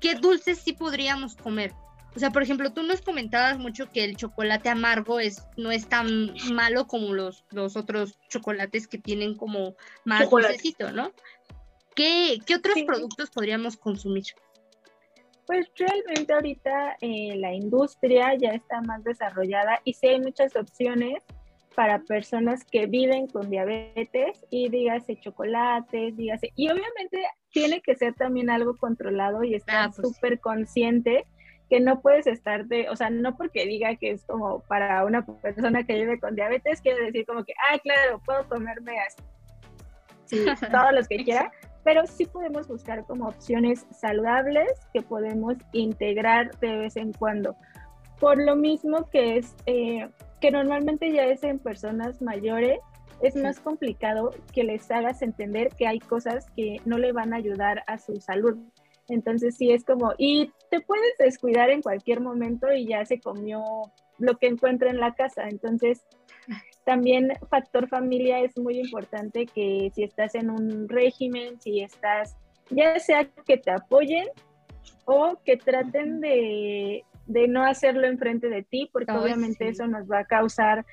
[0.00, 1.72] ¿qué dulces sí podríamos comer?
[2.18, 5.88] O sea, por ejemplo, tú nos comentabas mucho que el chocolate amargo es, no es
[5.88, 11.12] tan malo como los, los otros chocolates que tienen como más dulcecito, ¿no?
[11.94, 14.24] ¿Qué, otros productos podríamos consumir?
[15.46, 21.22] Pues realmente ahorita eh, la industria ya está más desarrollada y sí hay muchas opciones
[21.76, 28.14] para personas que viven con diabetes y dígase chocolates, dígase, y obviamente tiene que ser
[28.14, 31.24] también algo controlado y estar ah, pues súper consciente
[31.68, 35.24] que no puedes estar de, o sea, no porque diga que es como para una
[35.24, 39.22] persona que vive con diabetes, quiere decir como que, ah, claro, puedo comerme así,
[40.24, 41.52] sí, todos los que quiera,
[41.84, 47.56] pero sí podemos buscar como opciones saludables que podemos integrar de vez en cuando.
[48.18, 50.08] Por lo mismo que es eh,
[50.40, 52.78] que normalmente ya es en personas mayores,
[53.20, 57.36] es más complicado que les hagas entender que hay cosas que no le van a
[57.36, 58.58] ayudar a su salud.
[59.08, 63.62] Entonces sí es como, y te puedes descuidar en cualquier momento y ya se comió
[64.18, 65.48] lo que encuentra en la casa.
[65.48, 66.04] Entonces
[66.84, 72.36] también factor familia es muy importante que si estás en un régimen, si estás,
[72.70, 74.28] ya sea que te apoyen
[75.04, 77.04] o que traten de,
[77.48, 80.84] no hacerlo enfrente de ti, porque obviamente eso nos va a causar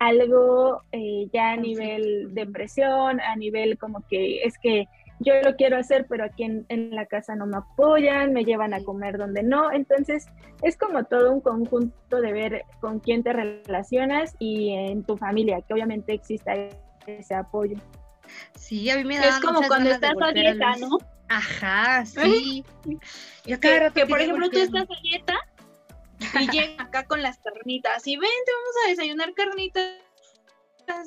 [0.00, 4.86] algo eh, ya a nivel depresión, a nivel como que es que
[5.20, 8.82] yo lo quiero hacer, pero aquí en, la casa no me apoyan, me llevan a
[8.82, 9.70] comer donde no.
[9.70, 10.26] Entonces,
[10.62, 15.60] es como todo un conjunto de ver con quién te relacionas y en tu familia,
[15.66, 16.54] que obviamente exista
[17.06, 17.76] ese apoyo.
[18.54, 20.98] Sí, a mí me da Es como cuando estás a dieta, ¿no?
[21.28, 22.64] Ajá, sí.
[23.44, 25.38] que, que por ejemplo tú estás a dieta
[26.40, 29.92] y llegas acá con las carnitas y vente, vamos a desayunar carnitas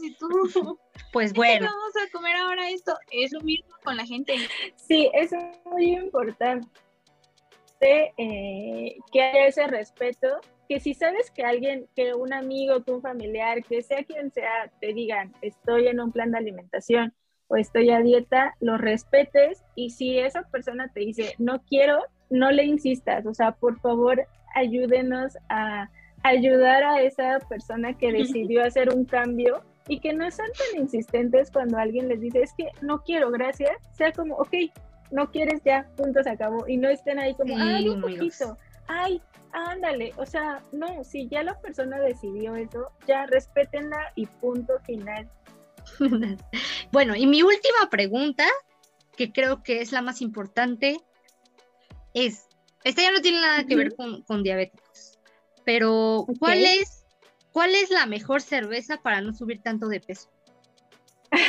[0.01, 0.27] y tú.
[1.11, 1.67] Pues bueno.
[1.67, 2.97] Vamos a comer ahora esto.
[3.11, 4.35] Es lo mismo con la gente.
[4.75, 5.31] Sí, es
[5.65, 6.67] muy importante
[8.17, 10.27] eh, que haya ese respeto.
[10.67, 14.71] Que si sabes que alguien, que un amigo, que un familiar, que sea quien sea,
[14.79, 17.13] te digan, estoy en un plan de alimentación
[17.47, 22.51] o estoy a dieta, lo respetes y si esa persona te dice, no quiero, no
[22.51, 24.25] le insistas, o sea, por favor,
[24.55, 25.89] ayúdenos a
[26.23, 31.51] ayudar a esa persona que decidió hacer un cambio y que no sean tan insistentes
[31.51, 34.53] cuando alguien les dice, es que no quiero, gracias, sea como, ok,
[35.11, 38.57] no quieres ya, punto, se acabó, y no estén ahí como, ay, un poquito,
[38.87, 39.21] ay,
[39.51, 45.29] ándale, o sea, no, si ya la persona decidió eso, ya respétenla y punto final.
[46.91, 48.45] bueno, y mi última pregunta,
[49.17, 50.97] que creo que es la más importante,
[52.13, 52.47] es,
[52.83, 55.19] esta ya no tiene nada que ver con, con diabéticos,
[55.65, 57.02] pero ¿cuál es
[57.53, 60.29] ¿Cuál es la mejor cerveza para no subir tanto de peso?
[61.31, 61.39] no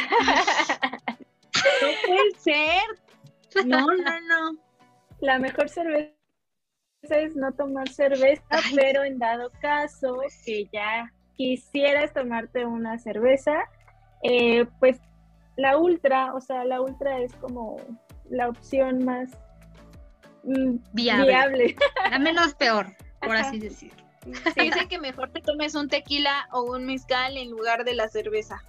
[2.06, 2.82] puede ser.
[3.66, 4.58] No, no, no.
[5.20, 6.12] La mejor cerveza
[7.08, 8.44] es no tomar cerveza,
[8.74, 13.64] pero en dado caso que ya quisieras tomarte una cerveza,
[14.22, 15.00] eh, pues
[15.56, 17.78] la ultra, o sea, la ultra es como
[18.28, 19.30] la opción más
[20.42, 21.76] mm, viable.
[22.10, 24.03] La menos peor, por así decirlo.
[24.24, 28.62] Dice que mejor te tomes un tequila o un mezcal en lugar de la cerveza.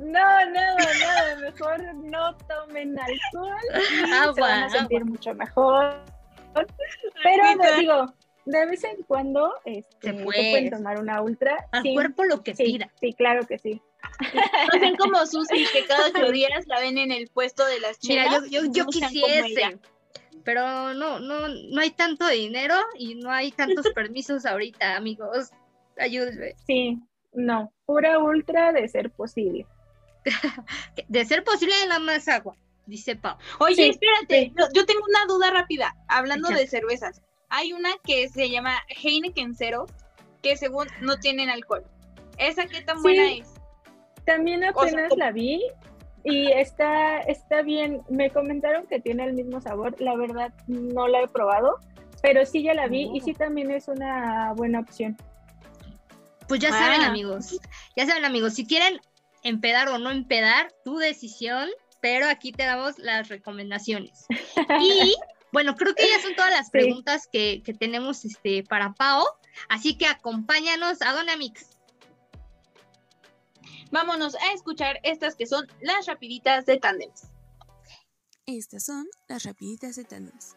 [0.00, 3.56] No, nada, nada, mejor no tomen alcohol.
[4.12, 6.02] Agua, se van a sentir mucho mejor.
[7.22, 8.14] Pero digo,
[8.46, 11.66] de vez en cuando este, se pueden tomar una ultra.
[11.72, 12.90] Al cuerpo lo que pida.
[13.00, 13.80] Sí, claro que sí.
[14.72, 17.98] No sean como Susi, que cada ocho días la ven en el puesto de las
[17.98, 18.26] chicas.
[18.42, 19.78] Mira, yo, yo, yo quisiese,
[20.44, 25.50] pero no, no, no hay tanto dinero y no hay tantos permisos ahorita, amigos.
[25.98, 26.54] Ayúdenme.
[26.66, 26.98] Sí,
[27.32, 29.66] no, pura ultra de ser posible.
[31.08, 32.56] de ser posible la más agua,
[32.86, 33.36] dice Pau.
[33.60, 37.22] Oye, espérate, yo, tengo una duda rápida, hablando de cervezas.
[37.48, 39.86] Hay una que se llama Heineken Cero,
[40.42, 41.84] que según no tienen alcohol.
[42.38, 43.54] ¿Esa qué tan buena es?
[44.24, 45.62] También apenas la vi
[46.28, 48.02] y está, está bien.
[48.08, 49.94] Me comentaron que tiene el mismo sabor.
[50.00, 51.78] La verdad, no la he probado,
[52.20, 55.16] pero sí ya la vi y sí también es una buena opción.
[56.48, 57.06] Pues ya saben, ah.
[57.06, 57.56] amigos.
[57.94, 59.00] Ya saben, amigos, si quieren
[59.44, 61.68] empedar o no empedar, tu decisión,
[62.00, 64.26] pero aquí te damos las recomendaciones.
[64.80, 65.14] Y
[65.52, 69.24] bueno, creo que ya son todas las preguntas que, que, tenemos este, para Pao,
[69.68, 71.75] así que acompáñanos a Don Amix.
[73.92, 77.22] Vámonos a escuchar estas que son las rapiditas de Tandems.
[78.44, 80.56] Estas son las rapiditas de Tandems.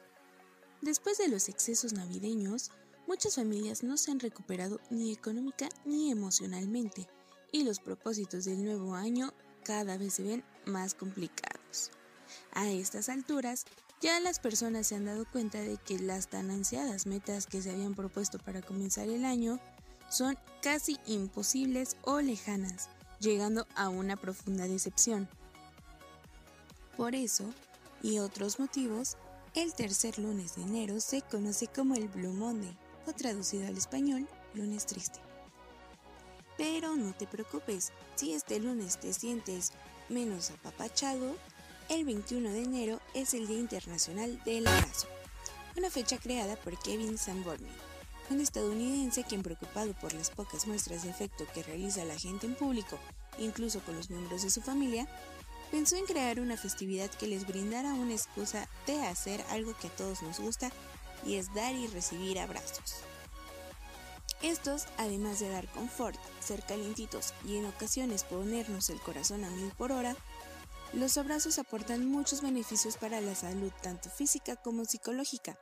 [0.82, 2.71] Después de los excesos navideños,
[3.07, 7.07] muchas familias no se han recuperado ni económica ni emocionalmente
[7.51, 11.91] y los propósitos del nuevo año cada vez se ven más complicados.
[12.53, 13.65] A estas alturas,
[14.01, 17.71] ya las personas se han dado cuenta de que las tan ansiadas metas que se
[17.71, 19.59] habían propuesto para comenzar el año
[20.09, 22.89] son casi imposibles o lejanas
[23.20, 25.28] llegando a una profunda decepción.
[26.97, 27.45] Por eso,
[28.01, 29.17] y otros motivos,
[29.55, 34.28] el tercer lunes de enero se conoce como el Blue Monday, o traducido al español,
[34.53, 35.20] lunes triste.
[36.57, 39.72] Pero no te preocupes, si este lunes te sientes
[40.09, 41.36] menos apapachado,
[41.89, 45.07] el 21 de enero es el Día Internacional del Abrazo,
[45.78, 47.65] una fecha creada por Kevin Sanborn,
[48.30, 52.55] un estadounidense quien preocupado por las pocas muestras de afecto que realiza la gente en
[52.55, 52.99] público,
[53.38, 55.07] incluso con los miembros de su familia,
[55.71, 59.95] pensó en crear una festividad que les brindara una excusa de hacer algo que a
[59.95, 60.71] todos nos gusta
[61.25, 62.95] y es dar y recibir abrazos.
[64.41, 69.71] Estos, además de dar confort, ser calientitos y en ocasiones ponernos el corazón a mil
[69.71, 70.15] por hora,
[70.93, 75.59] los abrazos aportan muchos beneficios para la salud tanto física como psicológica.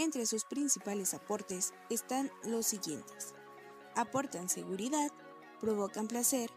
[0.00, 3.34] Entre sus principales aportes están los siguientes.
[3.94, 5.12] Aportan seguridad,
[5.60, 6.48] provocan placer,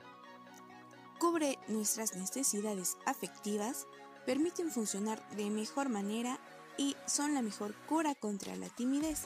[1.20, 3.86] cubre nuestras necesidades afectivas,
[4.26, 6.40] permiten funcionar de mejor manera
[6.78, 9.24] y son la mejor cura contra la timidez,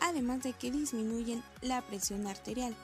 [0.00, 2.74] además de que disminuyen la presión arterial.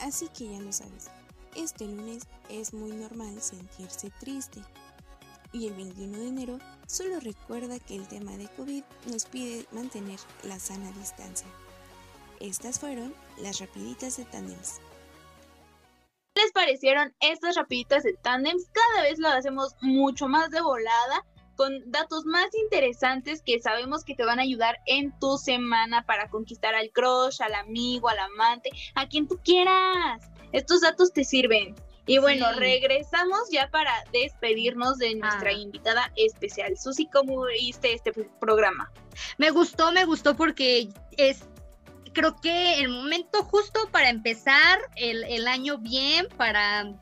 [0.00, 1.10] Así que ya lo sabes,
[1.54, 4.64] este lunes es muy normal sentirse triste.
[5.52, 6.58] Y el 21 de enero
[6.88, 11.46] solo recuerda que el tema de COVID nos pide mantener la sana distancia.
[12.40, 14.80] Estas fueron las rapiditas de Tandems.
[16.34, 18.70] ¿Qué les parecieron estas rapiditas de Tandems?
[18.72, 21.24] Cada vez lo hacemos mucho más de volada
[21.56, 26.30] con datos más interesantes que sabemos que te van a ayudar en tu semana para
[26.30, 30.22] conquistar al crush, al amigo, al amante, a quien tú quieras.
[30.52, 31.74] Estos datos te sirven.
[32.08, 35.52] Y bueno, regresamos ya para despedirnos de nuestra ah.
[35.52, 36.76] invitada especial.
[36.78, 38.90] Susi, ¿cómo viste este programa?
[39.36, 40.88] Me gustó, me gustó porque
[41.18, 41.44] es
[42.14, 46.94] creo que el momento justo para empezar el, el, año bien, para,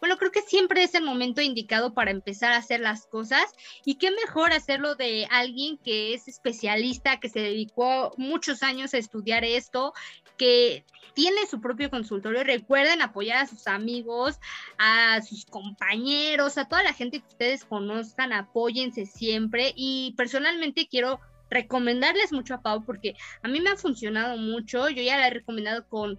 [0.00, 3.44] bueno, creo que siempre es el momento indicado para empezar a hacer las cosas
[3.84, 8.98] y qué mejor hacerlo de alguien que es especialista, que se dedicó muchos años a
[8.98, 9.92] estudiar esto,
[10.36, 10.84] que
[11.14, 12.44] tiene su propio consultorio.
[12.44, 14.38] Recuerden apoyar a sus amigos,
[14.78, 19.72] a sus compañeros, a toda la gente que ustedes conozcan, apóyense siempre.
[19.74, 24.90] Y personalmente quiero recomendarles mucho a Pau porque a mí me ha funcionado mucho.
[24.90, 26.18] Yo ya la he recomendado con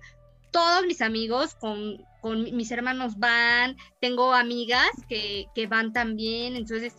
[0.51, 6.55] todos mis amigos, con, con mis hermanos van, tengo amigas que, que van también.
[6.55, 6.95] Entonces,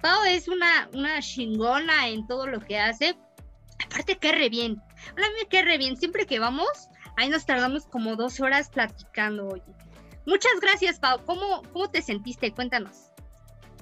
[0.00, 3.16] Pau es una, una chingona en todo lo que hace.
[3.84, 4.80] Aparte, que re bien.
[5.10, 5.96] A mí me re bien.
[5.96, 6.88] Siempre que vamos,
[7.20, 9.62] Ahí nos tardamos como dos horas platicando, oye.
[10.26, 11.20] Muchas gracias, Pau.
[11.26, 12.50] ¿Cómo, cómo te sentiste?
[12.50, 13.12] Cuéntanos.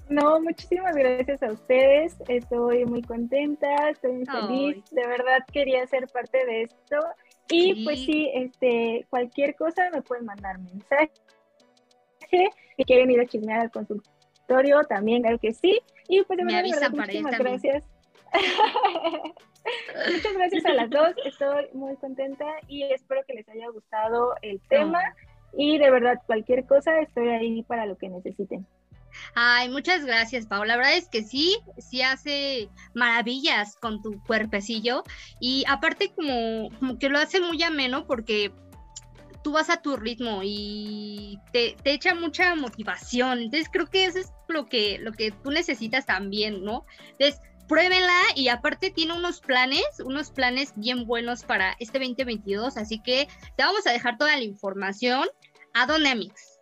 [0.09, 2.17] No, muchísimas gracias a ustedes.
[2.27, 4.85] Estoy muy contenta, estoy muy feliz.
[4.91, 6.97] De verdad quería ser parte de esto.
[7.51, 11.11] Y pues sí, este, cualquier cosa me pueden mandar mensaje.
[12.77, 15.81] Si quieren ir a chismear al consultorio, también claro que sí.
[16.09, 17.85] Y pues de verdad, muchísimas gracias.
[20.13, 24.61] Muchas gracias a las dos, estoy muy contenta y espero que les haya gustado el
[24.69, 25.01] tema
[25.53, 28.67] y de verdad cualquier cosa estoy ahí para lo que necesiten.
[29.35, 30.69] Ay, muchas gracias, Paula.
[30.69, 35.05] La verdad es que sí, sí hace maravillas con tu cuerpecillo
[35.41, 38.53] y aparte como, como que lo hace muy ameno porque
[39.43, 43.39] tú vas a tu ritmo y te, te, echa mucha motivación.
[43.39, 46.85] Entonces creo que eso es lo que, lo que tú necesitas también, ¿no?
[47.13, 53.01] Entonces, pruébenla y aparte tiene unos planes, unos planes bien buenos para este 2022, así
[53.01, 55.29] que te vamos a dejar toda la información.
[55.75, 56.58] ¿A Amix?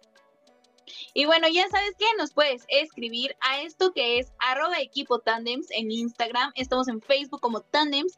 [1.15, 5.71] Y bueno, ya sabes que nos puedes escribir a esto que es arroba equipo tandems
[5.71, 8.17] en Instagram, estamos en Facebook como tandems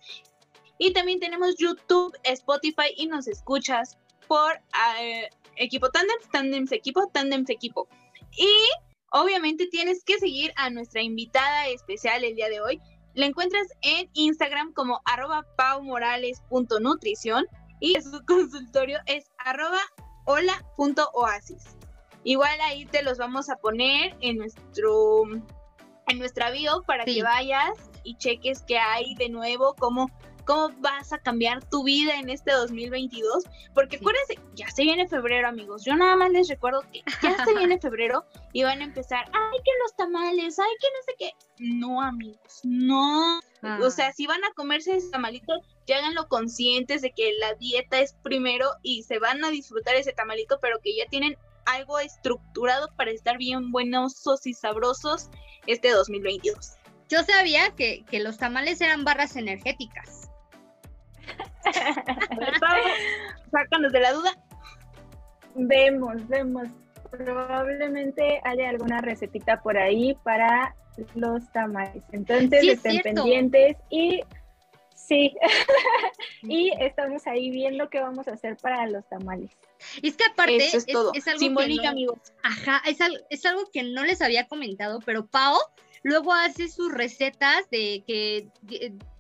[0.79, 4.61] y también tenemos YouTube, Spotify y nos escuchas por
[5.01, 7.89] eh, equipo tandems, tandems equipo, tandems equipo.
[8.37, 8.49] Y
[9.11, 12.81] Obviamente tienes que seguir a nuestra invitada especial el día de hoy.
[13.15, 17.47] La encuentras en Instagram como arroba paumorales.nutrición
[17.81, 19.81] y su consultorio es arroba
[20.27, 21.78] hola.oasis.
[22.25, 25.25] Igual ahí te los vamos a poner en nuestro
[26.09, 30.11] en nuestra bio para que vayas y cheques qué hay de nuevo, cómo
[30.49, 33.45] cómo vas a cambiar tu vida en este 2022,
[33.75, 35.85] porque acuérdense, ya se viene febrero, amigos.
[35.85, 39.59] Yo nada más les recuerdo que ya se viene febrero y van a empezar, ay,
[39.63, 41.33] que los tamales, ay, que no sé qué.
[41.59, 43.41] No, amigos, no.
[43.83, 45.53] O sea, si van a comerse ese tamalito,
[45.87, 50.15] ya háganlo conscientes de que la dieta es primero y se van a disfrutar ese
[50.15, 51.37] tamalito, pero que ya tienen
[51.75, 55.31] algo estructurado para estar bien buenosos y sabrosos
[55.67, 56.77] este 2022.
[57.09, 60.31] Yo sabía que, que los tamales eran barras energéticas.
[63.51, 64.37] Sácanos de la duda.
[65.55, 66.69] Vemos, vemos.
[67.11, 70.75] Probablemente haya alguna recetita por ahí para
[71.15, 72.03] los tamales.
[72.13, 74.23] Entonces estén pendientes y
[75.09, 75.35] sí.
[76.43, 79.51] y estamos ahí viendo qué vamos a hacer para los tamales.
[80.03, 82.19] Y es que aparte es, algo Simbólica, amigos.
[82.43, 82.99] Ajá, es,
[83.31, 85.57] es algo que no les había comentado, pero Pau
[86.03, 88.49] luego hace sus recetas de que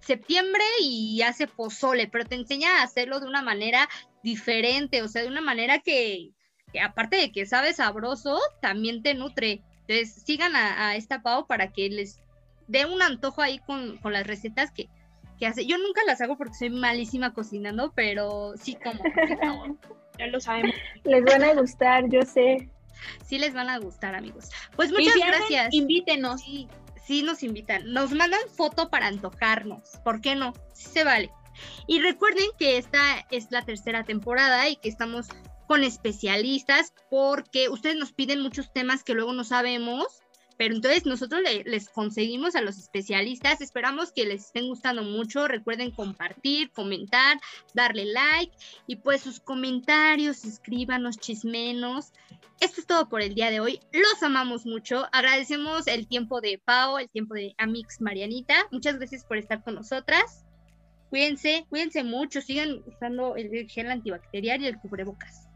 [0.01, 3.89] septiembre y hace pozole, pero te enseña a hacerlo de una manera
[4.22, 6.30] diferente, o sea, de una manera que,
[6.82, 9.62] aparte de que sabe sabroso, también te nutre.
[9.86, 12.20] Entonces, sigan a, esta Pau para que les
[12.66, 14.89] dé un antojo ahí con, las recetas que,
[15.47, 15.66] hace.
[15.66, 19.03] Yo nunca las hago porque soy malísima cocinando, pero sí como.
[20.18, 20.74] ya lo sabemos.
[21.05, 22.70] Les van a gustar, yo sé.
[23.24, 24.51] Sí les van a gustar, amigos.
[24.74, 25.72] Pues muchas gracias.
[25.72, 26.43] Invítenos
[27.09, 30.53] sí nos invitan, nos mandan foto para antojarnos, ¿por qué no?
[30.74, 31.30] Sí se vale.
[31.86, 35.28] Y recuerden que esta es la tercera temporada y que estamos
[35.66, 40.20] con especialistas porque ustedes nos piden muchos temas que luego no sabemos
[40.59, 43.61] pero entonces nosotros les conseguimos a los especialistas.
[43.61, 45.47] Esperamos que les estén gustando mucho.
[45.47, 47.39] Recuerden compartir, comentar,
[47.75, 48.53] darle like
[48.89, 52.13] y pues sus comentarios, escríbanos, chismenos.
[52.61, 53.81] Esto es todo por el día de hoy.
[53.93, 55.07] Los amamos mucho.
[55.13, 58.67] Agradecemos el tiempo de Pau, el tiempo de Amix Marianita.
[58.73, 60.45] Muchas gracias por estar con nosotras.
[61.09, 62.41] Cuídense, cuídense mucho.
[62.41, 65.49] Sigan usando el gel antibacterial y el cubrebocas.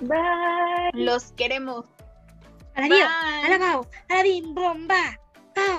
[0.00, 0.92] Bye.
[0.94, 1.84] Los queremos.
[2.74, 3.08] อะไรเดียว
[3.42, 3.76] อะไรเปล่า
[4.08, 5.04] อะไรบินบอมบ่า
[5.54, 5.72] เปล่า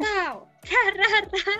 [0.00, 0.22] เปล่า
[0.70, 1.54] คาราา